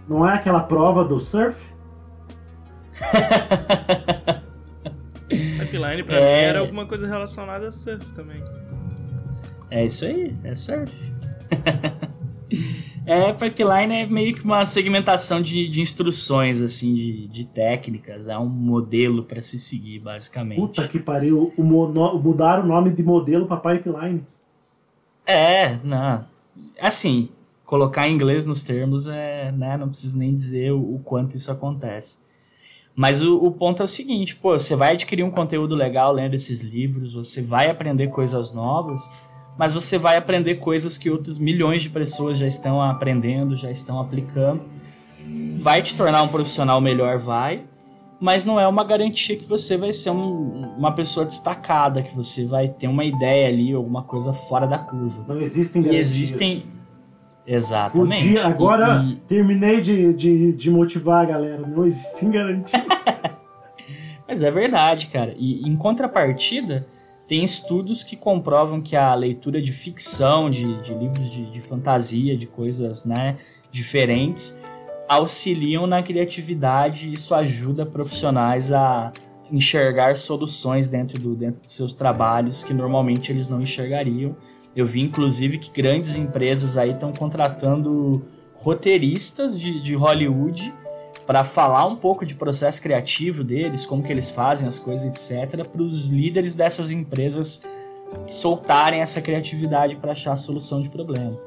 [0.09, 1.73] Não é aquela prova do surf?
[5.31, 6.43] pipeline pra é...
[6.43, 8.43] mim era alguma coisa relacionada a surf também.
[9.71, 11.13] É isso aí, é surf.
[13.09, 18.29] É, pipeline é meio que uma segmentação de, de instruções, assim, de, de técnicas.
[18.29, 20.61] É um modelo para se seguir, basicamente.
[20.61, 21.53] Puta que pariu.
[21.57, 24.27] O mono, mudar o nome de modelo para pipeline.
[25.27, 26.25] É, não.
[26.81, 27.31] Assim,
[27.65, 31.51] colocar em inglês nos termos é, né, não preciso nem dizer o, o quanto isso
[31.51, 32.19] acontece.
[32.97, 36.35] Mas o, o, ponto é o seguinte, pô, você vai adquirir um conteúdo legal lendo
[36.35, 39.09] esses livros, você vai aprender coisas novas,
[39.59, 44.01] mas você vai aprender coisas que outros milhões de pessoas já estão aprendendo, já estão
[44.01, 44.65] aplicando.
[45.61, 47.65] Vai te tornar um profissional melhor, vai,
[48.21, 52.47] mas não é uma garantia que você vai ser um, uma pessoa destacada, que você
[52.47, 55.25] vai ter uma ideia ali, alguma coisa fora da curva.
[55.27, 56.15] Não existem garantias.
[56.15, 56.63] E existem.
[57.45, 58.23] Exatamente.
[58.23, 59.17] Dia, agora e, e...
[59.17, 61.67] terminei de, de, de motivar a galera.
[61.67, 63.05] Não existem garantias.
[64.27, 65.35] mas é verdade, cara.
[65.37, 66.87] E em contrapartida
[67.29, 72.35] tem estudos que comprovam que a leitura de ficção, de, de livros de, de, fantasia,
[72.35, 73.37] de coisas né,
[73.71, 74.59] diferentes,
[75.07, 79.13] auxiliam na criatividade e isso ajuda profissionais a
[79.53, 84.35] enxergar soluções dentro, do, dentro dos seus trabalhos que normalmente eles não enxergariam.
[84.75, 88.25] Eu vi, inclusive, que grandes empresas aí estão contratando
[88.55, 90.73] roteiristas de, de Hollywood
[91.29, 95.63] para falar um pouco de processo criativo deles, como que eles fazem as coisas, etc,
[95.67, 97.63] para os líderes dessas empresas
[98.27, 101.39] soltarem essa criatividade para achar a solução de problema.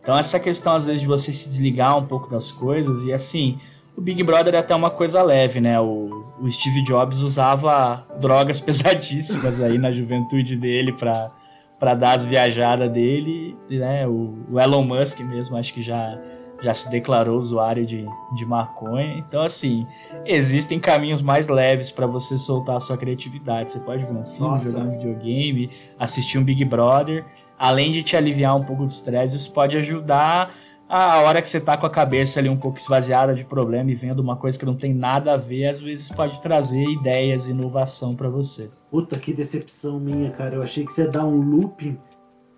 [0.00, 3.58] Então essa questão às vezes de você se desligar um pouco das coisas e assim,
[3.96, 5.80] o Big Brother é até uma coisa leve, né?
[5.80, 11.32] O, o Steve Jobs usava drogas pesadíssimas aí na juventude dele para
[11.80, 14.06] para dar as viajadas dele, né?
[14.06, 16.16] O, o Elon Musk mesmo acho que já
[16.60, 19.18] já se declarou usuário de, de maconha.
[19.18, 19.86] Então, assim,
[20.24, 23.70] existem caminhos mais leves para você soltar a sua criatividade.
[23.70, 24.70] Você pode ver um filme, Nossa.
[24.70, 27.24] jogar um videogame, assistir um Big Brother.
[27.58, 30.52] Além de te aliviar um pouco do estresse, isso pode ajudar
[30.88, 33.94] a hora que você tá com a cabeça ali um pouco esvaziada de problema e
[33.94, 38.14] vendo uma coisa que não tem nada a ver, às vezes pode trazer ideias, inovação
[38.14, 38.70] para você.
[38.88, 40.54] Puta, que decepção minha, cara.
[40.54, 41.98] Eu achei que você ia dar um looping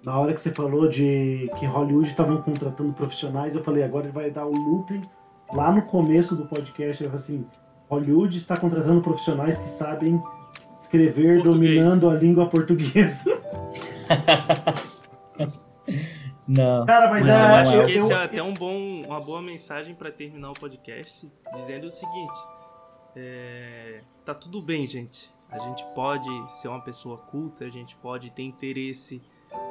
[0.04, 4.12] na hora que você falou de que Hollywood estavam contratando profissionais, eu falei, agora ele
[4.12, 5.02] vai dar o looping.
[5.52, 7.46] Lá no começo do podcast, eu falei assim,
[7.88, 10.22] Hollywood está contratando profissionais que sabem
[10.78, 11.82] escrever Português.
[11.84, 13.30] dominando a língua portuguesa.
[16.46, 16.86] Não.
[16.86, 19.20] Cara, mas, mas é, eu acho eu, que esse eu, é até um bom, uma
[19.20, 22.38] boa mensagem para terminar o podcast, dizendo o seguinte:
[23.14, 25.30] é, tá tudo bem, gente.
[25.50, 29.20] A gente pode ser uma pessoa culta, a gente pode ter interesse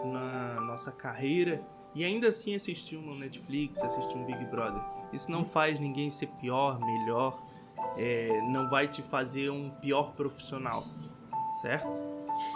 [0.06, 1.62] na nossa carreira
[1.94, 4.82] e ainda assim assistir um Netflix, assistir um Big Brother.
[5.12, 7.42] Isso não faz ninguém ser pior, melhor,
[7.98, 10.84] é, não vai te fazer um pior profissional,
[11.62, 11.88] certo?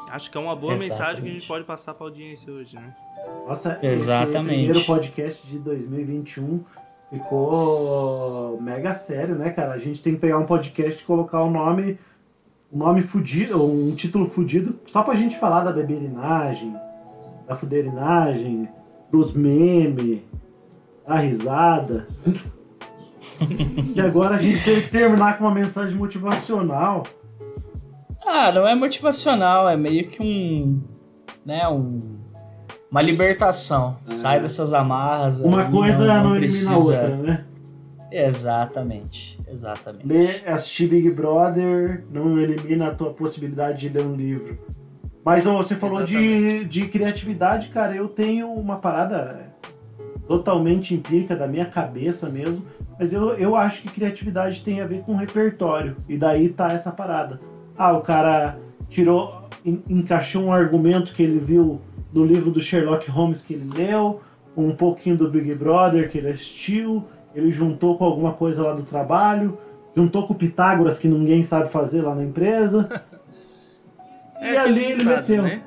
[0.09, 0.89] Acho que é uma boa Exatamente.
[0.89, 2.93] mensagem que a gente pode passar para a audiência hoje, né?
[3.47, 4.38] Nossa, Exatamente.
[4.38, 6.63] esse primeiro podcast de 2021
[7.09, 9.74] ficou mega sério, né, cara?
[9.74, 11.97] A gente tem que pegar um podcast e colocar o um nome,
[12.72, 16.76] um nome fudido, um título fudido, só pra gente falar da beberinagem,
[17.52, 18.70] da fuderinagem,
[19.12, 20.22] dos memes,
[21.06, 22.08] da risada.
[23.93, 27.04] e agora a gente teve que terminar com uma mensagem motivacional.
[28.26, 30.82] Ah, não é motivacional, é meio que um.
[31.45, 32.20] né, um.
[32.89, 33.97] Uma libertação.
[34.08, 34.12] É.
[34.12, 35.39] Sai dessas amarras.
[35.39, 37.45] Uma coisa não, não, não elimina a outra, né?
[38.12, 40.06] Exatamente, exatamente.
[40.06, 44.60] Ler, assistir Big Brother não elimina a tua possibilidade de ler um livro.
[45.24, 47.95] Mas você falou de, de criatividade, cara.
[47.95, 49.51] Eu tenho uma parada
[50.28, 52.65] totalmente empírica da minha cabeça mesmo.
[52.97, 55.95] Mas eu, eu acho que criatividade tem a ver com repertório.
[56.07, 57.39] E daí tá essa parada.
[57.78, 58.57] Ah, o cara
[58.89, 64.22] tirou, encaixou um argumento que ele viu do livro do Sherlock Holmes que ele leu,
[64.55, 68.84] um pouquinho do Big Brother que ele assistiu, ele juntou com alguma coisa lá do
[68.84, 69.57] trabalho,
[69.95, 72.88] juntou com o Pitágoras que ninguém sabe fazer lá na empresa.
[74.41, 75.43] É e ali ele meteu.
[75.43, 75.63] Né?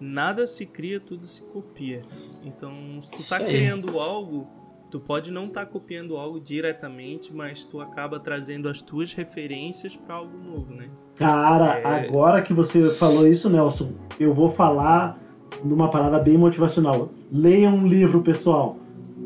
[0.00, 2.02] Nada se cria, tudo se copia.
[2.42, 4.48] Então, se tu tá criando algo,
[4.90, 9.96] tu pode não estar tá copiando algo diretamente, mas tu acaba trazendo as tuas referências
[9.96, 10.88] para algo novo, né?
[11.14, 12.06] Cara, é...
[12.06, 15.16] agora que você falou isso, Nelson, eu vou falar
[15.62, 17.10] numa parada bem motivacional.
[17.30, 18.76] Leia um livro, pessoal.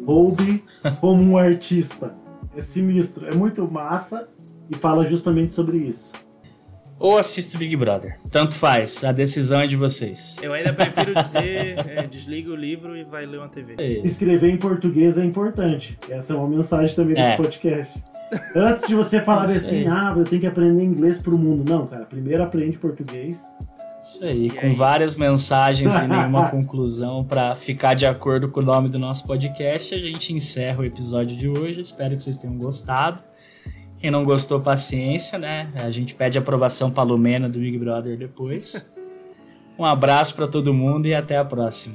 [0.07, 0.63] Roube
[1.01, 2.15] como um artista.
[2.55, 4.29] É sinistro, é muito massa
[4.71, 6.28] e fala justamente sobre isso
[6.99, 8.19] ou assisto Big Brother.
[8.31, 10.37] Tanto faz, a decisão é de vocês.
[10.43, 13.77] Eu ainda prefiro dizer, é, desliga o livro e vai ler uma TV.
[13.79, 14.01] É.
[14.05, 15.99] Escrever em português é importante.
[16.09, 17.37] Essa é uma mensagem também desse é.
[17.37, 18.03] podcast.
[18.55, 21.65] Antes de você falar assim, ah, eu tenho que aprender inglês pro mundo.
[21.69, 23.43] Não, cara, primeiro aprende português.
[23.99, 25.21] Isso aí, e com é várias isso.
[25.21, 29.99] mensagens e nenhuma conclusão para ficar de acordo com o nome do nosso podcast, a
[29.99, 31.81] gente encerra o episódio de hoje.
[31.81, 33.23] Espero que vocês tenham gostado.
[34.01, 35.73] Quem não gostou, paciência, né?
[35.75, 38.93] A gente pede aprovação para Lumena do Big Brother depois.
[39.79, 41.95] Um abraço para todo mundo e até a próxima.